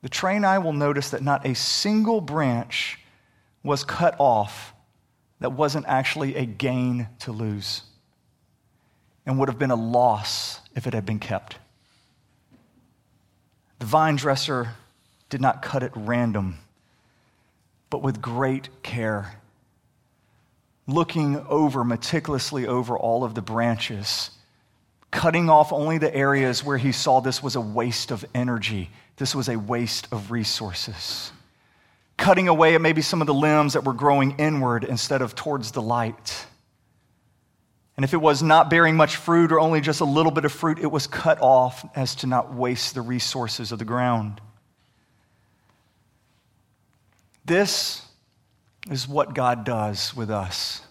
The 0.00 0.08
trained 0.08 0.46
eye 0.46 0.56
will 0.56 0.72
notice 0.72 1.10
that 1.10 1.22
not 1.22 1.44
a 1.44 1.54
single 1.54 2.22
branch 2.22 2.98
was 3.62 3.84
cut 3.84 4.16
off 4.18 4.72
that 5.40 5.52
wasn't 5.52 5.84
actually 5.86 6.34
a 6.34 6.46
gain 6.46 7.08
to 7.18 7.30
lose 7.30 7.82
and 9.26 9.38
would 9.38 9.50
have 9.50 9.58
been 9.58 9.70
a 9.70 9.76
loss 9.76 10.60
if 10.74 10.86
it 10.86 10.94
had 10.94 11.04
been 11.04 11.18
kept. 11.18 11.58
The 13.78 13.84
vine 13.84 14.16
dresser 14.16 14.70
did 15.28 15.42
not 15.42 15.60
cut 15.60 15.82
at 15.82 15.94
random, 15.94 16.56
but 17.90 18.00
with 18.00 18.22
great 18.22 18.82
care, 18.82 19.42
looking 20.86 21.36
over 21.50 21.84
meticulously 21.84 22.66
over 22.66 22.96
all 22.96 23.24
of 23.24 23.34
the 23.34 23.42
branches, 23.42 24.30
cutting 25.12 25.48
off 25.48 25.72
only 25.72 25.98
the 25.98 26.12
areas 26.12 26.64
where 26.64 26.78
he 26.78 26.90
saw 26.90 27.20
this 27.20 27.40
was 27.40 27.54
a 27.54 27.60
waste 27.60 28.10
of 28.10 28.24
energy, 28.34 28.90
this 29.16 29.32
was 29.32 29.48
a 29.48 29.56
waste 29.56 30.08
of 30.10 30.32
resources. 30.32 31.30
Cutting 32.16 32.48
away 32.48 32.74
at 32.74 32.80
maybe 32.80 33.02
some 33.02 33.20
of 33.20 33.28
the 33.28 33.34
limbs 33.34 33.74
that 33.74 33.84
were 33.84 33.92
growing 33.92 34.38
inward 34.38 34.82
instead 34.82 35.22
of 35.22 35.36
towards 35.36 35.70
the 35.70 35.82
light 35.82 36.46
and 37.96 38.04
if 38.04 38.14
it 38.14 38.20
was 38.20 38.42
not 38.42 38.70
bearing 38.70 38.96
much 38.96 39.16
fruit 39.16 39.52
or 39.52 39.60
only 39.60 39.80
just 39.80 40.00
a 40.00 40.04
little 40.04 40.32
bit 40.32 40.44
of 40.44 40.52
fruit, 40.52 40.78
it 40.78 40.90
was 40.90 41.06
cut 41.06 41.38
off 41.40 41.84
as 41.94 42.14
to 42.16 42.26
not 42.26 42.54
waste 42.54 42.94
the 42.94 43.02
resources 43.02 43.70
of 43.70 43.78
the 43.78 43.84
ground. 43.84 44.40
This 47.44 48.02
is 48.90 49.06
what 49.06 49.34
God 49.34 49.64
does 49.64 50.16
with 50.16 50.30
us 50.30 50.82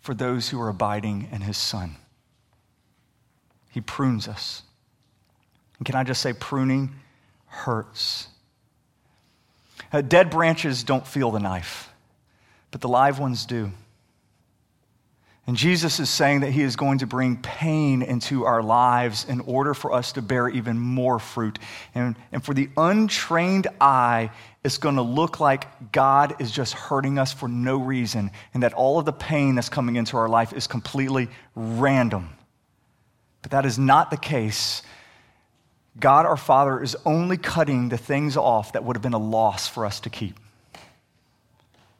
for 0.00 0.14
those 0.14 0.48
who 0.48 0.60
are 0.60 0.68
abiding 0.68 1.28
in 1.32 1.40
His 1.40 1.56
Son. 1.56 1.96
He 3.74 3.80
prunes 3.80 4.28
us. 4.28 4.62
And 5.78 5.84
can 5.84 5.96
I 5.96 6.04
just 6.04 6.22
say, 6.22 6.32
pruning 6.32 6.94
hurts. 7.46 8.28
Uh, 9.92 10.00
dead 10.00 10.30
branches 10.30 10.84
don't 10.84 11.04
feel 11.04 11.32
the 11.32 11.40
knife, 11.40 11.90
but 12.70 12.80
the 12.80 12.88
live 12.88 13.18
ones 13.18 13.46
do. 13.46 13.72
And 15.48 15.56
Jesus 15.56 15.98
is 15.98 16.08
saying 16.08 16.40
that 16.40 16.52
he 16.52 16.62
is 16.62 16.76
going 16.76 16.98
to 16.98 17.06
bring 17.06 17.36
pain 17.36 18.00
into 18.02 18.44
our 18.44 18.62
lives 18.62 19.26
in 19.28 19.40
order 19.40 19.74
for 19.74 19.92
us 19.92 20.12
to 20.12 20.22
bear 20.22 20.48
even 20.48 20.78
more 20.78 21.18
fruit. 21.18 21.58
And, 21.96 22.14
and 22.30 22.44
for 22.44 22.54
the 22.54 22.70
untrained 22.76 23.66
eye, 23.80 24.30
it's 24.62 24.78
going 24.78 24.94
to 24.94 25.02
look 25.02 25.40
like 25.40 25.92
God 25.92 26.40
is 26.40 26.52
just 26.52 26.74
hurting 26.74 27.18
us 27.18 27.32
for 27.32 27.48
no 27.48 27.76
reason, 27.78 28.30
and 28.54 28.62
that 28.62 28.72
all 28.72 29.00
of 29.00 29.04
the 29.04 29.12
pain 29.12 29.56
that's 29.56 29.68
coming 29.68 29.96
into 29.96 30.16
our 30.16 30.28
life 30.28 30.52
is 30.52 30.68
completely 30.68 31.28
random. 31.56 32.30
But 33.44 33.50
that 33.50 33.66
is 33.66 33.78
not 33.78 34.10
the 34.10 34.16
case. 34.16 34.82
God 36.00 36.24
our 36.24 36.38
Father 36.38 36.82
is 36.82 36.96
only 37.04 37.36
cutting 37.36 37.90
the 37.90 37.98
things 37.98 38.38
off 38.38 38.72
that 38.72 38.84
would 38.84 38.96
have 38.96 39.02
been 39.02 39.12
a 39.12 39.18
loss 39.18 39.68
for 39.68 39.84
us 39.84 40.00
to 40.00 40.10
keep. 40.10 40.40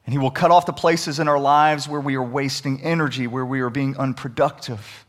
And 0.07 0.11
He 0.11 0.17
will 0.17 0.31
cut 0.31 0.49
off 0.49 0.65
the 0.65 0.73
places 0.73 1.19
in 1.19 1.27
our 1.27 1.37
lives 1.37 1.87
where 1.87 2.01
we 2.01 2.15
are 2.15 2.23
wasting 2.23 2.81
energy, 2.81 3.27
where 3.27 3.45
we 3.45 3.61
are 3.61 3.69
being 3.69 3.95
unproductive. 3.95 5.05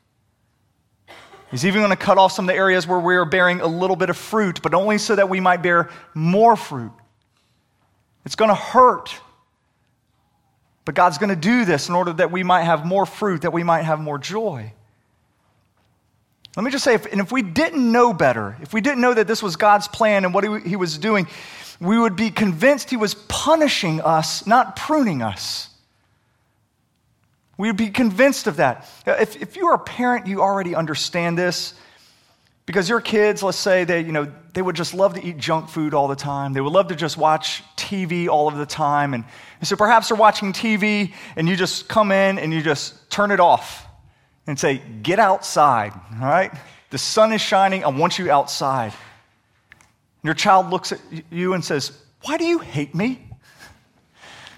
He's 1.51 1.64
even 1.64 1.81
going 1.81 1.88
to 1.88 1.96
cut 1.96 2.18
off 2.18 2.33
some 2.33 2.44
of 2.44 2.49
the 2.49 2.59
areas 2.59 2.87
where 2.87 3.01
we 3.01 3.16
are 3.16 3.25
bearing 3.25 3.62
a 3.62 3.66
little 3.66 3.96
bit 3.96 4.11
of 4.11 4.18
fruit, 4.18 4.61
but 4.61 4.75
only 4.75 4.99
so 4.99 5.16
that 5.16 5.31
we 5.31 5.40
might 5.40 5.62
bear 5.62 5.88
more 6.12 6.55
fruit. 6.55 6.92
It's 8.27 8.37
going 8.37 8.51
to 8.51 8.55
hurt. 8.55 9.18
But 10.85 10.94
God's 10.94 11.16
going 11.16 11.31
to 11.31 11.37
do 11.37 11.64
this 11.64 11.88
in 11.88 11.94
order 11.94 12.12
that 12.12 12.31
we 12.31 12.42
might 12.42 12.64
have 12.64 12.85
more 12.85 13.07
fruit, 13.07 13.40
that 13.40 13.55
we 13.55 13.62
might 13.62 13.85
have 13.85 14.01
more 14.01 14.18
joy. 14.18 14.75
Let 16.57 16.64
me 16.64 16.71
just 16.71 16.85
say, 16.85 16.95
if, 16.95 17.05
and 17.07 17.21
if 17.21 17.31
we 17.31 17.42
didn't 17.42 17.92
know 17.92 18.14
better, 18.14 18.57
if 18.62 18.73
we 18.73 18.81
didn't 18.81 19.03
know 19.03 19.12
that 19.12 19.27
this 19.27 19.42
was 19.42 19.57
God's 19.57 19.88
plan 19.88 20.25
and 20.25 20.33
what 20.33 20.42
he, 20.42 20.71
he 20.71 20.77
was 20.77 20.97
doing, 20.97 21.27
we 21.81 21.99
would 21.99 22.16
be 22.16 22.31
convinced 22.31 22.88
he 22.88 22.97
was 22.97 23.14
punishing 23.14 24.01
us, 24.01 24.47
not 24.47 24.75
pruning 24.75 25.21
us. 25.21 25.69
We 27.59 27.69
would 27.69 27.77
be 27.77 27.90
convinced 27.90 28.47
of 28.47 28.57
that. 28.57 28.88
If, 29.07 29.40
if 29.40 29.57
you're 29.57 29.75
a 29.75 29.79
parent, 29.79 30.27
you 30.27 30.40
already 30.40 30.75
understand 30.75 31.37
this. 31.37 31.75
Because 32.64 32.88
your 32.88 33.01
kids, 33.01 33.42
let's 33.42 33.59
say 33.59 33.85
they, 33.85 34.01
you 34.01 34.12
know, 34.12 34.33
they 34.55 34.62
would 34.62 34.77
just 34.77 34.95
love 34.95 35.14
to 35.14 35.25
eat 35.25 35.37
junk 35.37 35.69
food 35.69 35.95
all 35.95 36.09
the 36.09 36.16
time. 36.16 36.55
They 36.55 36.61
would 36.61 36.73
love 36.73 36.88
to 36.88 36.97
just 36.97 37.16
watch 37.16 37.62
TV 37.77 38.29
all 38.29 38.49
of 38.49 38.57
the 38.57 38.66
time. 38.66 39.14
And, 39.14 39.25
and 39.61 39.69
so 39.69 39.77
perhaps 39.77 40.09
they're 40.09 40.16
watching 40.16 40.53
TV 40.53 41.12
and 41.37 41.49
you 41.49 41.55
just 41.55 41.87
come 41.87 42.11
in 42.11 42.38
and 42.38 42.53
you 42.53 42.62
just 42.62 43.09
turn 43.11 43.31
it 43.31 43.40
off 43.40 43.86
and 44.46 44.59
say, 44.59 44.82
Get 45.02 45.18
outside, 45.18 45.92
all 46.20 46.28
right? 46.28 46.52
The 46.90 46.98
sun 46.98 47.32
is 47.32 47.40
shining. 47.40 47.85
I 47.85 47.88
want 47.88 48.18
you 48.18 48.30
outside 48.30 48.92
your 50.26 50.35
child 50.35 50.70
looks 50.70 50.92
at 50.92 51.00
you 51.30 51.54
and 51.54 51.64
says, 51.64 51.92
Why 52.22 52.37
do 52.37 52.44
you 52.44 52.59
hate 52.59 52.94
me? 52.94 53.20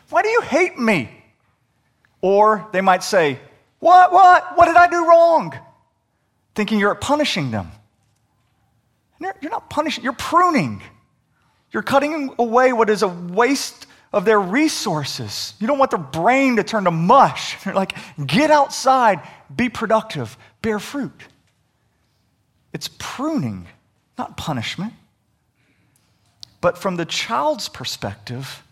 Why 0.09 0.22
do 0.22 0.29
you 0.29 0.40
hate 0.40 0.79
me? 0.79 1.11
Or 2.22 2.66
they 2.72 2.81
might 2.81 3.05
say, 3.05 3.38
What, 3.79 4.12
what? 4.12 4.57
What 4.57 4.66
did 4.66 4.77
I 4.77 4.88
do 4.88 5.07
wrong? 5.07 5.53
Thinking 6.55 6.81
you're 6.81 6.94
punishing 6.94 7.51
them. 7.51 7.70
You're, 9.20 9.35
you're 9.42 9.51
not 9.51 9.68
punishing, 9.68 10.03
you're 10.03 10.14
pruning. 10.14 10.83
You're 11.70 11.83
cutting 11.83 12.35
away 12.38 12.72
what 12.72 12.88
is 12.88 13.03
a 13.03 13.09
waste 13.09 13.87
of 14.12 14.25
their 14.25 14.40
resources. 14.40 15.55
You 15.61 15.66
don't 15.66 15.79
want 15.79 15.90
their 15.90 16.01
brain 16.01 16.57
to 16.57 16.64
turn 16.64 16.85
to 16.85 16.90
mush. 16.90 17.57
You're 17.64 17.75
like, 17.75 17.94
get 18.25 18.51
outside, 18.51 19.21
be 19.55 19.68
productive, 19.68 20.37
bear 20.62 20.79
fruit. 20.79 21.23
It's 22.73 22.88
pruning, 22.99 23.66
not 24.16 24.37
punishment. 24.37 24.94
But 26.61 26.79
from 26.79 26.97
the 26.97 27.05
child's 27.05 27.68
perspective, 27.68 28.62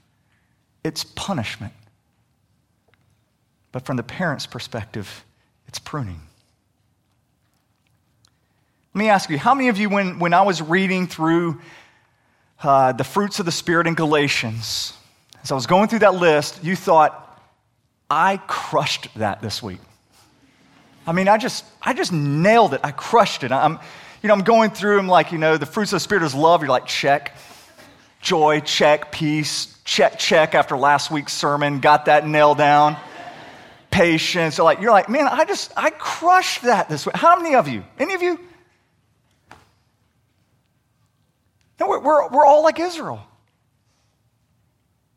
it's 0.83 1.05
punishment. 1.05 1.73
But 3.73 3.85
from 3.85 3.97
the 3.97 4.03
parent's 4.03 4.47
perspective, 4.47 5.25
it's 5.69 5.79
pruning. 5.79 6.21
Let 8.95 8.99
me 8.99 9.09
ask 9.11 9.29
you 9.29 9.39
how 9.39 9.55
many 9.55 9.69
of 9.69 9.77
you, 9.77 9.91
when, 9.91 10.19
when 10.19 10.33
I 10.33 10.43
was 10.43 10.63
reading 10.63 11.07
through 11.07 11.61
uh, 12.63 12.93
the 12.93 13.05
fruits 13.05 13.39
of 13.39 13.45
the 13.45 13.53
Spirit 13.53 13.87
in 13.87 13.95
Galatians, 13.95 14.95
as 15.47 15.53
I 15.53 15.55
was 15.55 15.67
going 15.69 15.87
through 15.87 16.01
that 16.01 16.17
list, 16.17 16.65
you 16.65 16.75
thought, 16.75 17.41
I 18.11 18.39
crushed 18.49 19.15
that 19.15 19.41
this 19.41 19.63
week? 19.63 19.79
I 21.07 21.13
mean, 21.13 21.29
I 21.29 21.39
just, 21.39 21.65
I 21.81 21.93
just 21.93 22.13
nailed 22.13 22.75
it. 22.75 22.81
I 22.83 22.91
crushed 22.91 23.45
it. 23.45 23.53
I'm, 23.53 23.79
you 24.25 24.27
know, 24.27 24.35
I'm 24.35 24.43
going 24.43 24.71
through 24.71 24.97
them 24.97 25.07
like, 25.07 25.31
you 25.31 25.39
know, 25.39 25.57
the 25.57 25.65
fruits 25.65 25.93
of 25.93 25.97
the 25.97 26.01
Spirit 26.01 26.25
is 26.25 26.35
love. 26.35 26.63
You're 26.63 26.69
like, 26.69 26.87
check. 26.87 27.37
Joy, 28.21 28.59
check. 28.59 29.13
Peace, 29.13 29.79
check, 29.85 30.19
check 30.19 30.57
after 30.57 30.77
last 30.77 31.13
week's 31.13 31.33
sermon. 31.33 31.79
Got 31.79 32.07
that 32.07 32.27
nailed 32.27 32.59
down. 32.59 32.97
Patience. 33.93 34.59
Like, 34.59 34.81
you're 34.81 34.91
like, 34.91 35.09
man, 35.09 35.29
I 35.29 35.45
just, 35.45 35.73
I 35.77 35.91
crushed 35.91 36.63
that 36.63 36.89
this 36.89 37.07
week. 37.07 37.15
How 37.15 37.41
many 37.41 37.55
of 37.55 37.69
you? 37.69 37.85
Any 38.01 38.15
of 38.15 38.23
you? 38.23 38.41
No, 41.79 41.87
we're, 41.87 42.01
we're, 42.01 42.29
we're 42.31 42.45
all 42.45 42.65
like 42.65 42.81
Israel. 42.81 43.25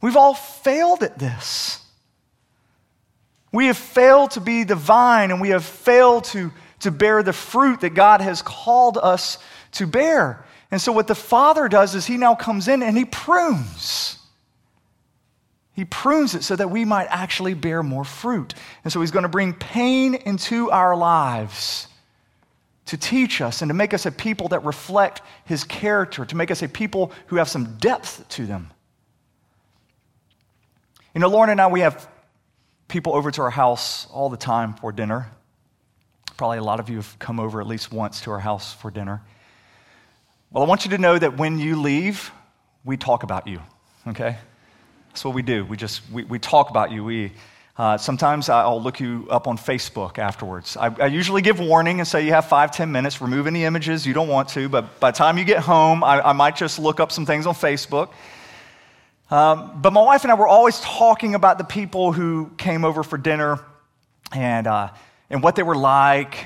We've 0.01 0.17
all 0.17 0.33
failed 0.33 1.03
at 1.03 1.19
this. 1.19 1.83
We 3.51 3.65
have 3.65 3.77
failed 3.77 4.31
to 4.31 4.41
be 4.41 4.63
the 4.63 4.75
vine 4.75 5.31
and 5.31 5.41
we 5.41 5.49
have 5.49 5.65
failed 5.65 6.25
to, 6.25 6.51
to 6.81 6.91
bear 6.91 7.23
the 7.23 7.33
fruit 7.33 7.81
that 7.81 7.91
God 7.91 8.21
has 8.21 8.41
called 8.41 8.97
us 9.01 9.39
to 9.73 9.87
bear. 9.87 10.45
And 10.71 10.79
so, 10.79 10.91
what 10.91 11.07
the 11.07 11.15
Father 11.15 11.67
does 11.67 11.95
is 11.95 12.05
He 12.05 12.17
now 12.17 12.35
comes 12.35 12.67
in 12.67 12.83
and 12.83 12.97
He 12.97 13.05
prunes. 13.05 14.17
He 15.73 15.85
prunes 15.85 16.35
it 16.35 16.43
so 16.43 16.55
that 16.55 16.69
we 16.69 16.85
might 16.85 17.07
actually 17.09 17.53
bear 17.53 17.81
more 17.81 18.03
fruit. 18.03 18.53
And 18.83 18.93
so, 18.93 19.01
He's 19.01 19.11
going 19.11 19.23
to 19.23 19.29
bring 19.29 19.53
pain 19.53 20.13
into 20.13 20.69
our 20.69 20.95
lives 20.95 21.87
to 22.85 22.97
teach 22.97 23.41
us 23.41 23.61
and 23.61 23.69
to 23.69 23.73
make 23.73 23.93
us 23.93 24.05
a 24.05 24.11
people 24.11 24.49
that 24.49 24.63
reflect 24.63 25.21
His 25.45 25.63
character, 25.63 26.23
to 26.25 26.35
make 26.35 26.51
us 26.51 26.61
a 26.61 26.67
people 26.67 27.11
who 27.27 27.37
have 27.37 27.49
some 27.49 27.77
depth 27.77 28.27
to 28.29 28.45
them. 28.45 28.69
You 31.19 31.23
know, 31.23 31.31
Lauren 31.31 31.49
and 31.49 31.59
I, 31.59 31.67
we 31.67 31.81
have 31.81 32.07
people 32.87 33.13
over 33.13 33.29
to 33.29 33.41
our 33.41 33.49
house 33.49 34.07
all 34.09 34.29
the 34.29 34.37
time 34.37 34.75
for 34.75 34.93
dinner. 34.93 35.27
Probably 36.37 36.59
a 36.59 36.63
lot 36.63 36.79
of 36.79 36.89
you 36.89 36.95
have 36.95 37.19
come 37.19 37.41
over 37.41 37.59
at 37.59 37.67
least 37.67 37.91
once 37.91 38.21
to 38.21 38.31
our 38.31 38.39
house 38.39 38.73
for 38.73 38.89
dinner. 38.89 39.21
Well, 40.49 40.63
I 40.63 40.65
want 40.65 40.85
you 40.85 40.91
to 40.91 40.97
know 40.97 41.19
that 41.19 41.35
when 41.35 41.59
you 41.59 41.75
leave, 41.75 42.31
we 42.85 42.95
talk 42.95 43.23
about 43.23 43.47
you, 43.47 43.59
okay? 44.07 44.37
That's 45.09 45.25
what 45.25 45.33
we 45.33 45.41
do. 45.41 45.65
We 45.65 45.75
just, 45.75 46.09
we, 46.09 46.23
we 46.23 46.39
talk 46.39 46.69
about 46.69 46.89
you. 46.89 47.03
We, 47.03 47.33
uh, 47.75 47.97
sometimes 47.97 48.47
I'll 48.47 48.81
look 48.81 49.01
you 49.01 49.27
up 49.29 49.45
on 49.45 49.57
Facebook 49.57 50.19
afterwards. 50.19 50.77
I, 50.77 50.85
I, 51.01 51.07
usually 51.07 51.41
give 51.41 51.59
warning 51.59 51.99
and 51.99 52.07
say 52.07 52.25
you 52.25 52.31
have 52.31 52.45
five, 52.45 52.71
ten 52.71 52.93
minutes, 52.93 53.19
remove 53.19 53.45
any 53.45 53.65
images 53.65 54.07
you 54.07 54.13
don't 54.13 54.29
want 54.29 54.47
to, 54.51 54.69
but 54.69 55.01
by 55.01 55.11
the 55.11 55.17
time 55.17 55.37
you 55.37 55.43
get 55.43 55.59
home, 55.59 56.01
I, 56.01 56.29
I 56.29 56.31
might 56.31 56.55
just 56.55 56.79
look 56.79 57.01
up 57.01 57.11
some 57.11 57.25
things 57.25 57.45
on 57.45 57.55
Facebook. 57.55 58.11
Um, 59.31 59.79
but 59.81 59.93
my 59.93 60.01
wife 60.01 60.23
and 60.23 60.31
I 60.31 60.35
were 60.35 60.47
always 60.47 60.79
talking 60.79 61.35
about 61.35 61.59
the 61.59 61.63
people 61.63 62.11
who 62.11 62.49
came 62.57 62.83
over 62.83 63.03
for 63.03 63.17
dinner 63.17 63.59
and, 64.33 64.65
uh, 64.65 64.89
and 65.29 65.43
what 65.43 65.55
they 65.55 65.61
were 65.61 65.75
like, 65.75 66.45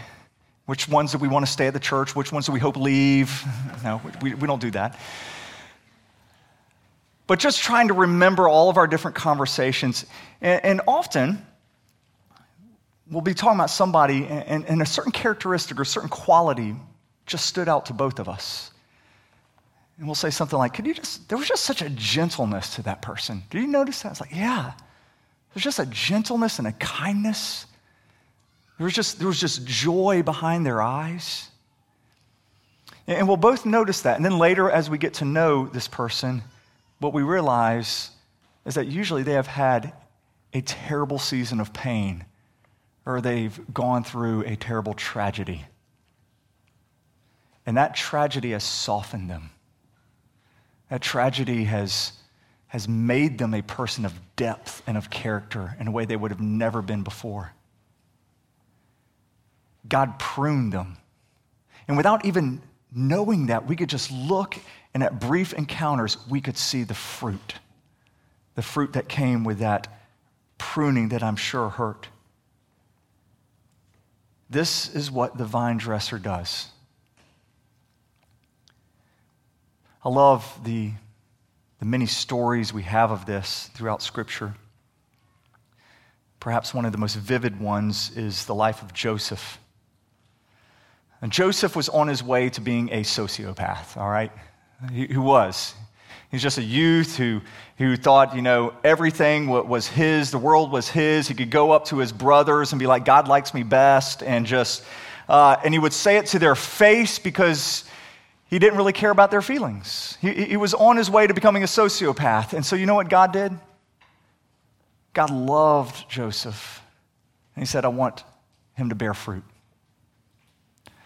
which 0.65 0.89
ones 0.89 1.13
do 1.13 1.17
we 1.17 1.30
want 1.30 1.46
to 1.46 1.52
stay 1.52 1.67
at 1.67 1.74
the 1.74 1.80
church, 1.80 2.13
which 2.13 2.32
ones 2.32 2.46
do 2.46 2.52
we 2.52 2.60
hope 2.60 2.76
leave. 2.76 3.43
no, 3.84 4.02
we, 4.22 4.34
we 4.34 4.48
don't 4.48 4.62
do 4.62 4.72
that. 4.72 5.00
But 7.26 7.39
just 7.39 7.62
trying 7.62 7.88
to 7.88 7.93
remember 7.93 8.50
all 8.50 8.69
of 8.69 8.76
our 8.76 8.88
different 8.88 9.15
conversations. 9.15 10.06
And, 10.41 10.65
and 10.65 10.82
often, 10.86 11.46
we'll 13.10 13.22
be 13.22 13.34
talking 13.34 13.58
about 13.58 13.69
somebody, 13.69 14.26
and, 14.26 14.65
and 14.65 14.82
a 14.82 14.86
certain 14.86 15.13
characteristic 15.13 15.80
or 15.80 15.86
certain 15.86 16.10
quality 16.10 16.76
just 17.26 17.46
stood 17.46 17.69
out 17.69 17.86
to 17.86 17.93
both 17.93 18.19
of 18.19 18.28
us. 18.28 18.72
And 20.03 20.09
we'll 20.09 20.15
say 20.15 20.31
something 20.31 20.59
like, 20.59 20.73
Could 20.73 20.85
you 20.85 20.93
just, 20.93 21.29
there 21.29 21.37
was 21.37 21.47
just 21.47 21.63
such 21.63 21.81
a 21.81 21.89
gentleness 21.89 22.75
to 22.75 22.81
that 22.81 23.01
person. 23.01 23.41
Did 23.49 23.61
you 23.61 23.67
notice 23.67 24.01
that? 24.01 24.11
It's 24.11 24.19
like, 24.19 24.35
Yeah, 24.35 24.73
there's 25.53 25.63
just 25.63 25.79
a 25.79 25.85
gentleness 25.85 26.59
and 26.59 26.67
a 26.67 26.73
kindness. 26.73 27.67
There 28.77 28.83
was 28.83 28.93
just, 28.93 29.17
there 29.17 29.29
was 29.29 29.39
just 29.39 29.65
joy 29.65 30.21
behind 30.21 30.65
their 30.65 30.81
eyes. 30.81 31.49
And 33.07 33.29
we'll 33.29 33.37
both 33.37 33.65
notice 33.65 34.01
that. 34.01 34.17
And 34.17 34.25
then 34.25 34.37
later, 34.37 34.69
as 34.69 34.89
we 34.89 34.97
get 34.97 35.13
to 35.15 35.25
know 35.25 35.67
this 35.67 35.87
person, 35.87 36.41
what 36.99 37.13
we 37.13 37.21
realize 37.21 38.11
is 38.65 38.75
that 38.75 38.87
usually 38.87 39.23
they 39.23 39.35
have 39.35 39.47
had 39.47 39.93
a 40.51 40.59
terrible 40.59 41.17
season 41.17 41.61
of 41.61 41.71
pain 41.71 42.25
or 43.05 43.21
they've 43.21 43.57
gone 43.73 44.03
through 44.03 44.41
a 44.41 44.57
terrible 44.57 44.95
tragedy. 44.95 45.63
And 47.65 47.77
that 47.77 47.95
tragedy 47.95 48.51
has 48.51 48.65
softened 48.65 49.29
them. 49.29 49.51
That 50.93 51.01
tragedy 51.01 51.63
has, 51.63 52.12
has 52.67 52.88
made 52.88 53.39
them 53.39 53.56
a 53.56 53.63
person 53.63 54.06
of 54.06 54.13
depth 54.36 54.84
and 54.86 54.95
of 54.95 55.10
character 55.10 55.75
in 55.79 55.88
a 55.88 55.91
way 55.91 56.06
they 56.06 56.15
would 56.15 56.29
have 56.29 56.39
never 56.39 56.84
been 56.84 57.01
before. 57.01 57.51
God 59.89 60.19
pruned 60.19 60.71
them. 60.71 60.97
And 61.88 61.97
without 61.97 62.25
even 62.25 62.62
knowing 62.93 63.47
that, 63.47 63.65
we 63.65 63.75
could 63.75 63.89
just 63.89 64.12
look 64.12 64.56
and 64.93 65.01
at 65.01 65.19
brief 65.19 65.51
encounters, 65.53 66.15
we 66.29 66.41
could 66.41 66.60
see 66.60 66.84
the 66.84 66.93
fruit. 66.93 67.56
The 68.53 68.62
fruit 68.62 68.93
that 68.93 69.10
came 69.10 69.43
with 69.43 69.58
that 69.58 69.88
pruning 70.60 71.10
that 71.10 71.23
I'm 71.23 71.38
sure 71.38 71.69
hurt. 71.69 72.08
This 74.47 74.93
is 74.93 75.10
what 75.10 75.39
the 75.39 75.45
vine 75.45 75.77
dresser 75.77 76.19
does. 76.19 76.67
I 80.05 80.09
love 80.09 80.59
the, 80.65 80.91
the 81.79 81.85
many 81.85 82.07
stories 82.07 82.73
we 82.73 82.83
have 82.83 83.11
of 83.11 83.25
this 83.25 83.69
throughout 83.73 84.01
Scripture. 84.01 84.53
Perhaps 86.41 86.73
one 86.73 86.83
of 86.83 86.91
the 86.91 86.97
most 86.97 87.15
vivid 87.15 87.57
ones 87.57 88.11
is 88.17 88.45
the 88.45 88.53
life 88.53 88.81
of 88.81 88.93
Joseph. 88.93 89.59
And 91.21 91.31
Joseph 91.31 91.73
was 91.73 91.87
on 91.87 92.09
his 92.09 92.21
way 92.21 92.49
to 92.49 92.59
being 92.59 92.89
a 92.91 93.03
sociopath, 93.03 93.95
all 93.95 94.09
right? 94.09 94.29
He, 94.91 95.07
he 95.07 95.17
was. 95.17 95.73
He's 96.29 96.41
just 96.41 96.57
a 96.57 96.63
youth 96.63 97.15
who, 97.15 97.39
who 97.77 97.95
thought, 97.95 98.35
you 98.35 98.41
know, 98.41 98.73
everything 98.83 99.47
was 99.47 99.87
his, 99.87 100.31
the 100.31 100.37
world 100.37 100.69
was 100.69 100.89
his. 100.89 101.29
He 101.29 101.33
could 101.33 101.49
go 101.49 101.71
up 101.71 101.85
to 101.85 101.99
his 101.99 102.11
brothers 102.11 102.73
and 102.73 102.79
be 102.79 102.87
like, 102.87 103.05
God 103.05 103.29
likes 103.29 103.53
me 103.53 103.63
best, 103.63 104.21
and 104.21 104.45
just, 104.45 104.83
uh, 105.29 105.55
and 105.63 105.73
he 105.73 105.79
would 105.79 105.93
say 105.93 106.17
it 106.17 106.25
to 106.27 106.39
their 106.39 106.55
face 106.55 107.19
because 107.19 107.85
he 108.53 108.59
didn't 108.59 108.77
really 108.77 108.93
care 108.93 109.09
about 109.09 109.31
their 109.31 109.41
feelings. 109.41 110.15
He, 110.21 110.31
he 110.31 110.57
was 110.57 110.75
on 110.75 110.95
his 110.95 111.09
way 111.09 111.25
to 111.25 111.33
becoming 111.33 111.63
a 111.63 111.65
sociopath. 111.65 112.53
And 112.53 112.63
so, 112.63 112.75
you 112.75 112.85
know 112.85 112.93
what 112.93 113.09
God 113.09 113.33
did? 113.33 113.51
God 115.13 115.31
loved 115.31 116.07
Joseph. 116.07 116.79
And 117.55 117.63
he 117.63 117.65
said, 117.65 117.83
I 117.83 117.87
want 117.87 118.23
him 118.75 118.89
to 118.89 118.95
bear 118.95 119.15
fruit. 119.15 119.43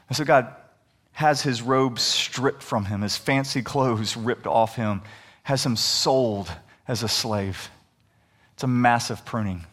And 0.10 0.18
so, 0.18 0.26
God 0.26 0.54
has 1.14 1.42
his 1.42 1.62
robes 1.62 2.02
stripped 2.02 2.62
from 2.62 2.84
him, 2.84 3.02
his 3.02 3.16
fancy 3.16 3.62
clothes 3.62 4.18
ripped 4.18 4.46
off 4.46 4.76
him, 4.76 5.02
has 5.44 5.66
him 5.66 5.78
sold 5.78 6.52
as 6.86 7.02
a 7.02 7.08
slave. 7.08 7.70
It's 8.56 8.64
a 8.64 8.68
massive 8.68 9.24
pruning. 9.24 9.64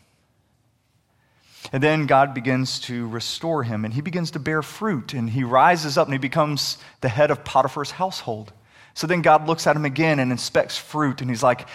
And 1.73 1.83
then 1.83 2.07
God 2.07 2.35
begins 2.35 2.79
to 2.81 3.09
restore 3.09 3.63
him 3.63 3.85
and 3.85 3.95
he 3.95 4.01
begins 4.01 4.33
to 4.33 4.39
bear 4.39 4.63
fruit 4.63 5.15
and 5.15 5.31
he 5.31 5.45
rises 5.45 5.97
up 5.97 6.07
and 6.07 6.15
he 6.15 6.19
becomes 6.19 6.79
the 7.01 7.09
head 7.09 7.31
of 7.31 7.45
Potiphar's 7.45 7.93
household. 7.93 8.53
So 8.95 9.07
then 9.07 9.23
God 9.23 9.49
looks 9.49 9.67
at 9.67 9.75
him 9.75 9.85
again 9.85 10.19
and 10.19 10.31
inspects 10.31 10.77
fruit 10.77 11.21
and 11.21 11.31
he's 11.31 11.43
like, 11.43 11.67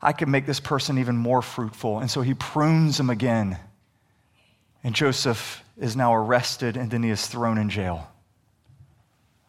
I 0.00 0.12
can 0.12 0.30
make 0.30 0.46
this 0.46 0.60
person 0.60 0.98
even 0.98 1.16
more 1.16 1.42
fruitful. 1.42 1.98
And 1.98 2.10
so 2.10 2.20
he 2.20 2.34
prunes 2.34 3.00
him 3.00 3.10
again. 3.10 3.58
And 4.84 4.94
Joseph 4.94 5.64
is 5.76 5.96
now 5.96 6.14
arrested 6.14 6.76
and 6.76 6.90
then 6.90 7.02
he 7.02 7.10
is 7.10 7.26
thrown 7.26 7.58
in 7.58 7.68
jail. 7.68 8.08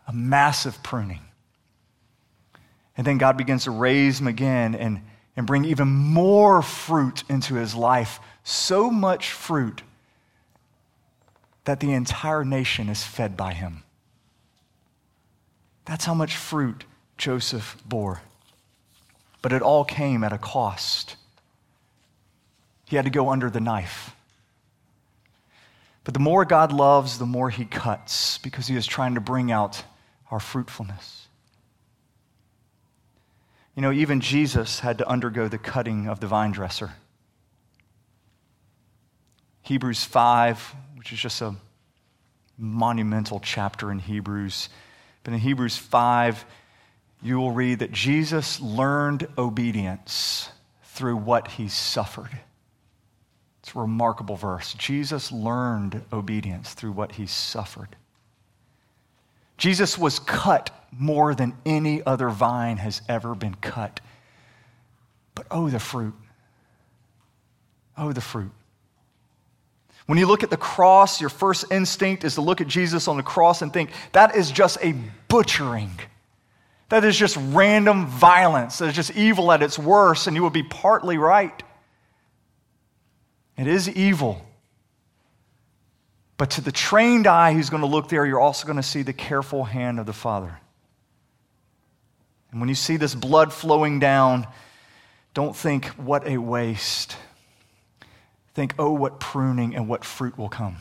A 0.08 0.14
massive 0.14 0.82
pruning. 0.82 1.22
And 2.98 3.06
then 3.06 3.20
God 3.20 3.38
begins 3.38 3.66
to 3.66 3.72
raise 3.72 4.20
him 4.20 4.28
again 4.28 4.74
and, 4.74 5.02
and 5.36 5.46
bring 5.46 5.66
even 5.66 5.88
more 5.88 6.62
fruit 6.62 7.24
into 7.30 7.56
his 7.56 7.76
life. 7.76 8.20
So 8.44 8.90
much 8.90 9.32
fruit 9.32 9.84
that 11.70 11.82
the 11.82 11.94
entire 11.94 12.44
nation 12.44 12.90
is 12.90 13.04
fed 13.04 13.38
by 13.38 13.54
him. 13.54 13.84
That's 15.86 16.04
how 16.04 16.16
much 16.16 16.36
fruit 16.36 16.84
Joseph 17.16 17.78
bore. 17.86 18.24
But 19.44 19.54
it 19.54 19.62
all 19.62 19.86
came 19.86 20.24
at 20.24 20.34
a 20.34 20.40
cost. 20.40 21.16
He 22.86 22.96
had 22.96 23.06
to 23.06 23.12
go 23.12 23.30
under 23.30 23.52
the 23.52 23.60
knife. 23.60 24.16
But 26.04 26.16
the 26.16 26.20
more 26.20 26.44
God 26.44 26.72
loves, 26.72 27.20
the 27.20 27.28
more 27.28 27.52
he 27.52 27.66
cuts 27.66 28.40
because 28.40 28.66
he 28.66 28.76
is 28.76 28.88
trying 28.88 29.14
to 29.14 29.22
bring 29.22 29.52
out 29.52 29.84
our 30.32 30.40
fruitfulness. 30.40 31.28
You 33.76 33.84
know, 33.84 33.92
even 33.92 34.22
Jesus 34.22 34.80
had 34.80 34.98
to 34.98 35.08
undergo 35.08 35.48
the 35.48 35.60
cutting 35.60 36.08
of 36.08 36.20
the 36.20 36.26
vine 36.26 36.52
dresser. 36.52 36.94
Hebrews 39.62 40.04
5 40.04 40.74
which 41.00 41.14
is 41.14 41.20
just 41.20 41.42
a 41.42 41.56
monumental 42.58 43.40
chapter 43.40 43.90
in 43.90 44.00
Hebrews. 44.00 44.68
But 45.24 45.34
in 45.34 45.40
Hebrews 45.40 45.78
5, 45.78 46.44
you 47.24 47.38
will 47.38 47.52
read 47.52 47.80
that 47.80 47.94
Jesus 47.94 48.60
learned 48.60 49.26
obedience 49.38 50.52
through 50.84 51.16
what 51.16 51.52
he 51.52 51.70
suffered. 51.70 52.38
It's 53.64 53.74
a 53.74 53.80
remarkable 53.80 54.36
verse. 54.36 54.74
Jesus 54.74 55.32
learned 55.32 56.02
obedience 56.12 56.74
through 56.74 56.92
what 56.92 57.14
he 57.14 57.28
suffered. 57.28 57.96
Jesus 59.58 59.98
was 59.98 60.20
cut 60.20 60.70
more 60.92 61.34
than 61.34 61.54
any 61.66 62.04
other 62.06 62.28
vine 62.28 62.76
has 62.76 63.02
ever 63.08 63.36
been 63.36 63.56
cut. 63.56 64.02
But 65.34 65.48
oh, 65.50 65.70
the 65.70 65.80
fruit. 65.80 66.14
Oh, 67.98 68.12
the 68.12 68.20
fruit. 68.20 68.52
When 70.10 70.18
you 70.18 70.26
look 70.26 70.42
at 70.42 70.50
the 70.50 70.58
cross, 70.58 71.22
your 71.22 71.30
first 71.30 71.66
instinct 71.72 72.24
is 72.24 72.34
to 72.34 72.42
look 72.42 72.62
at 72.62 72.68
Jesus 72.68 73.08
on 73.08 73.18
the 73.18 73.22
cross 73.22 73.62
and 73.62 73.72
think, 73.72 73.92
that 74.14 74.36
is 74.36 74.50
just 74.50 74.80
a 74.82 74.96
butchering. 75.28 75.92
That 76.90 77.06
is 77.06 77.16
just 77.16 77.38
random 77.52 78.08
violence. 78.08 78.80
That 78.80 78.88
is 78.88 78.96
just 78.96 79.12
evil 79.12 79.52
at 79.52 79.62
its 79.62 79.78
worst, 79.78 80.26
and 80.26 80.36
you 80.36 80.42
would 80.42 80.52
be 80.52 80.64
partly 80.64 81.20
right. 81.20 81.62
It 83.56 83.68
is 83.68 83.88
evil. 83.88 84.44
But 86.38 86.50
to 86.50 86.62
the 86.62 86.72
trained 86.72 87.28
eye 87.28 87.54
who's 87.54 87.70
going 87.70 87.84
to 87.84 87.88
look 87.88 88.10
there, 88.10 88.26
you're 88.26 88.40
also 88.40 88.66
going 88.66 88.78
to 88.78 88.82
see 88.82 89.04
the 89.04 89.14
careful 89.14 89.64
hand 89.64 90.00
of 90.00 90.08
the 90.08 90.12
Father. 90.12 90.60
And 92.50 92.60
when 92.60 92.68
you 92.68 92.74
see 92.74 92.98
this 92.98 93.14
blood 93.14 93.54
flowing 93.54 94.00
down, 94.00 94.48
don't 95.36 95.56
think, 95.56 95.86
what 95.98 96.28
a 96.28 96.40
waste. 96.40 97.16
Think, 98.60 98.76
oh, 98.78 98.92
what 98.92 99.22
pruning 99.22 99.74
and 99.74 99.88
what 99.88 100.04
fruit 100.04 100.38
will 100.38 100.50
come. 100.50 100.76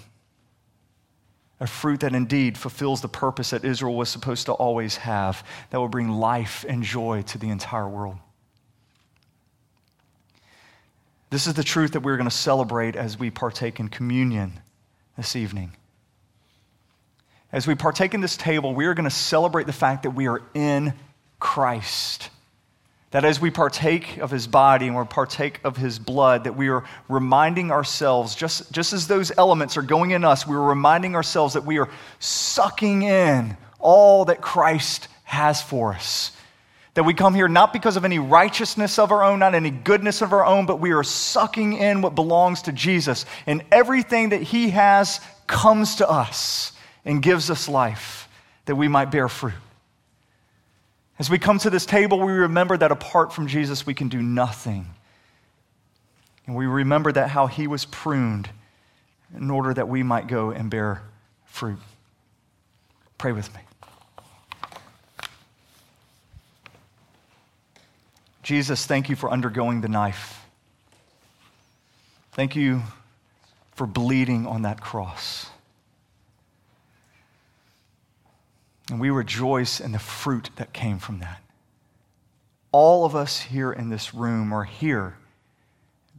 A 1.60 1.66
fruit 1.68 2.00
that 2.00 2.12
indeed 2.12 2.58
fulfills 2.58 3.02
the 3.02 3.08
purpose 3.08 3.50
that 3.50 3.64
Israel 3.64 3.94
was 3.94 4.08
supposed 4.08 4.46
to 4.46 4.52
always 4.52 4.96
have, 4.96 5.46
that 5.70 5.78
will 5.78 5.86
bring 5.86 6.08
life 6.08 6.64
and 6.68 6.82
joy 6.82 7.22
to 7.28 7.38
the 7.38 7.50
entire 7.50 7.88
world. 7.88 8.16
This 11.30 11.46
is 11.46 11.54
the 11.54 11.62
truth 11.62 11.92
that 11.92 12.00
we're 12.00 12.16
going 12.16 12.28
to 12.28 12.34
celebrate 12.34 12.96
as 12.96 13.16
we 13.16 13.30
partake 13.30 13.78
in 13.78 13.86
communion 13.86 14.54
this 15.16 15.36
evening. 15.36 15.70
As 17.52 17.68
we 17.68 17.76
partake 17.76 18.12
in 18.12 18.20
this 18.20 18.36
table, 18.36 18.74
we 18.74 18.86
are 18.86 18.94
going 18.94 19.08
to 19.08 19.10
celebrate 19.10 19.68
the 19.68 19.72
fact 19.72 20.02
that 20.02 20.10
we 20.10 20.26
are 20.26 20.42
in 20.52 20.94
Christ. 21.38 22.30
That 23.10 23.24
as 23.24 23.40
we 23.40 23.50
partake 23.50 24.18
of 24.18 24.30
his 24.30 24.46
body 24.46 24.86
and 24.86 24.96
we 24.96 25.04
partake 25.04 25.60
of 25.64 25.78
his 25.78 25.98
blood, 25.98 26.44
that 26.44 26.56
we 26.56 26.68
are 26.68 26.84
reminding 27.08 27.70
ourselves, 27.70 28.34
just, 28.34 28.70
just 28.70 28.92
as 28.92 29.06
those 29.06 29.32
elements 29.38 29.78
are 29.78 29.82
going 29.82 30.10
in 30.10 30.24
us, 30.24 30.46
we're 30.46 30.60
reminding 30.60 31.14
ourselves 31.14 31.54
that 31.54 31.64
we 31.64 31.78
are 31.78 31.88
sucking 32.18 33.02
in 33.02 33.56
all 33.78 34.26
that 34.26 34.42
Christ 34.42 35.08
has 35.24 35.62
for 35.62 35.94
us. 35.94 36.32
That 36.94 37.04
we 37.04 37.14
come 37.14 37.34
here 37.34 37.48
not 37.48 37.72
because 37.72 37.96
of 37.96 38.04
any 38.04 38.18
righteousness 38.18 38.98
of 38.98 39.12
our 39.12 39.22
own, 39.22 39.38
not 39.38 39.54
any 39.54 39.70
goodness 39.70 40.20
of 40.20 40.32
our 40.32 40.44
own, 40.44 40.66
but 40.66 40.80
we 40.80 40.92
are 40.92 41.04
sucking 41.04 41.74
in 41.74 42.02
what 42.02 42.14
belongs 42.14 42.62
to 42.62 42.72
Jesus. 42.72 43.24
And 43.46 43.62
everything 43.70 44.30
that 44.30 44.42
he 44.42 44.70
has 44.70 45.20
comes 45.46 45.96
to 45.96 46.10
us 46.10 46.72
and 47.04 47.22
gives 47.22 47.50
us 47.50 47.68
life 47.68 48.28
that 48.66 48.74
we 48.74 48.88
might 48.88 49.10
bear 49.10 49.28
fruit. 49.28 49.54
As 51.18 51.28
we 51.28 51.38
come 51.38 51.58
to 51.58 51.70
this 51.70 51.84
table, 51.84 52.20
we 52.20 52.32
remember 52.32 52.76
that 52.76 52.92
apart 52.92 53.32
from 53.32 53.48
Jesus, 53.48 53.84
we 53.84 53.94
can 53.94 54.08
do 54.08 54.22
nothing. 54.22 54.86
And 56.46 56.54
we 56.54 56.66
remember 56.66 57.10
that 57.10 57.28
how 57.30 57.48
he 57.48 57.66
was 57.66 57.84
pruned 57.84 58.48
in 59.36 59.50
order 59.50 59.74
that 59.74 59.88
we 59.88 60.02
might 60.02 60.28
go 60.28 60.50
and 60.50 60.70
bear 60.70 61.02
fruit. 61.44 61.78
Pray 63.18 63.32
with 63.32 63.52
me. 63.54 63.60
Jesus, 68.42 68.86
thank 68.86 69.10
you 69.10 69.16
for 69.16 69.30
undergoing 69.30 69.80
the 69.82 69.88
knife. 69.88 70.46
Thank 72.32 72.54
you 72.56 72.82
for 73.74 73.86
bleeding 73.86 74.46
on 74.46 74.62
that 74.62 74.80
cross. 74.80 75.50
And 78.90 79.00
we 79.00 79.10
rejoice 79.10 79.80
in 79.80 79.92
the 79.92 79.98
fruit 79.98 80.50
that 80.56 80.72
came 80.72 80.98
from 80.98 81.18
that. 81.18 81.42
All 82.72 83.04
of 83.04 83.14
us 83.14 83.40
here 83.40 83.72
in 83.72 83.90
this 83.90 84.14
room 84.14 84.52
are 84.52 84.64
here 84.64 85.16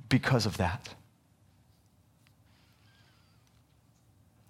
because 0.08 0.46
of 0.46 0.58
that. 0.58 0.94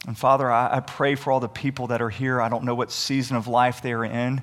And 0.08 0.18
Father, 0.18 0.50
I, 0.50 0.78
I, 0.78 0.80
pray 0.80 1.16
for 1.16 1.32
all 1.32 1.40
the 1.40 1.50
people 1.50 1.88
that 1.88 2.02
are 2.02 2.10
here. 2.10 2.42
I 2.42 2.50
don't 2.50 2.64
know 2.64 2.74
what 2.74 2.90
season 2.90 3.36
of 3.36 3.48
life 3.48 3.82
they 3.82 3.92
are 3.92 4.06
in. 4.06 4.42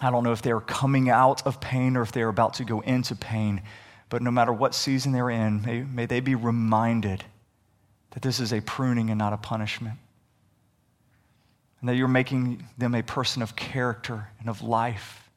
I 0.00 0.10
don't 0.10 0.22
know 0.22 0.32
if 0.32 0.42
they 0.42 0.52
are 0.52 0.60
coming 0.60 1.08
out 1.08 1.46
of 1.46 1.60
pain 1.60 1.96
or 1.96 2.02
if 2.02 2.12
they 2.12 2.22
are 2.22 2.28
about 2.28 2.54
to 2.54 2.64
go 2.64 2.80
into 2.80 3.16
pain. 3.16 3.62
But 4.10 4.22
no 4.22 4.30
matter 4.30 4.52
what 4.52 4.74
season 4.74 5.12
they're 5.12 5.30
in, 5.30 5.62
may, 5.62 5.80
may 5.80 6.06
they 6.06 6.20
be 6.20 6.34
reminded 6.34 7.24
that 8.10 8.22
this 8.22 8.38
is 8.38 8.52
a 8.52 8.60
pruning 8.60 9.10
and 9.10 9.18
not 9.18 9.32
a 9.32 9.38
punishment 9.38 9.98
and 11.80 11.88
that 11.88 11.96
you're 11.96 12.08
making 12.08 12.66
them 12.78 12.94
a 12.94 13.02
person 13.02 13.42
of 13.42 13.56
character 13.56 14.28
and 14.40 14.48
of 14.48 14.62
life. 14.62 15.28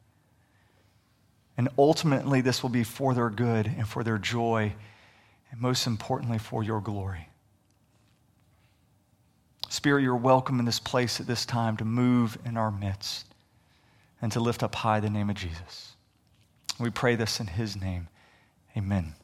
And 1.56 1.68
ultimately, 1.76 2.40
this 2.40 2.62
will 2.62 2.70
be 2.70 2.84
for 2.84 3.12
their 3.14 3.30
good 3.30 3.66
and 3.66 3.86
for 3.86 4.02
their 4.02 4.18
joy, 4.18 4.72
and 5.50 5.60
most 5.60 5.86
importantly, 5.86 6.38
for 6.38 6.62
your 6.62 6.80
glory. 6.80 7.28
Spirit, 9.68 10.02
you're 10.02 10.16
welcome 10.16 10.58
in 10.58 10.64
this 10.64 10.80
place 10.80 11.20
at 11.20 11.26
this 11.26 11.46
time 11.46 11.76
to 11.76 11.84
move 11.84 12.38
in 12.44 12.56
our 12.56 12.70
midst 12.70 13.26
and 14.20 14.32
to 14.32 14.40
lift 14.40 14.62
up 14.62 14.74
high 14.74 15.00
the 15.00 15.10
name 15.10 15.30
of 15.30 15.36
Jesus. 15.36 15.94
We 16.80 16.90
pray 16.90 17.14
this 17.14 17.40
in 17.40 17.46
his 17.46 17.76
name. 17.76 18.08
Amen. 18.76 19.14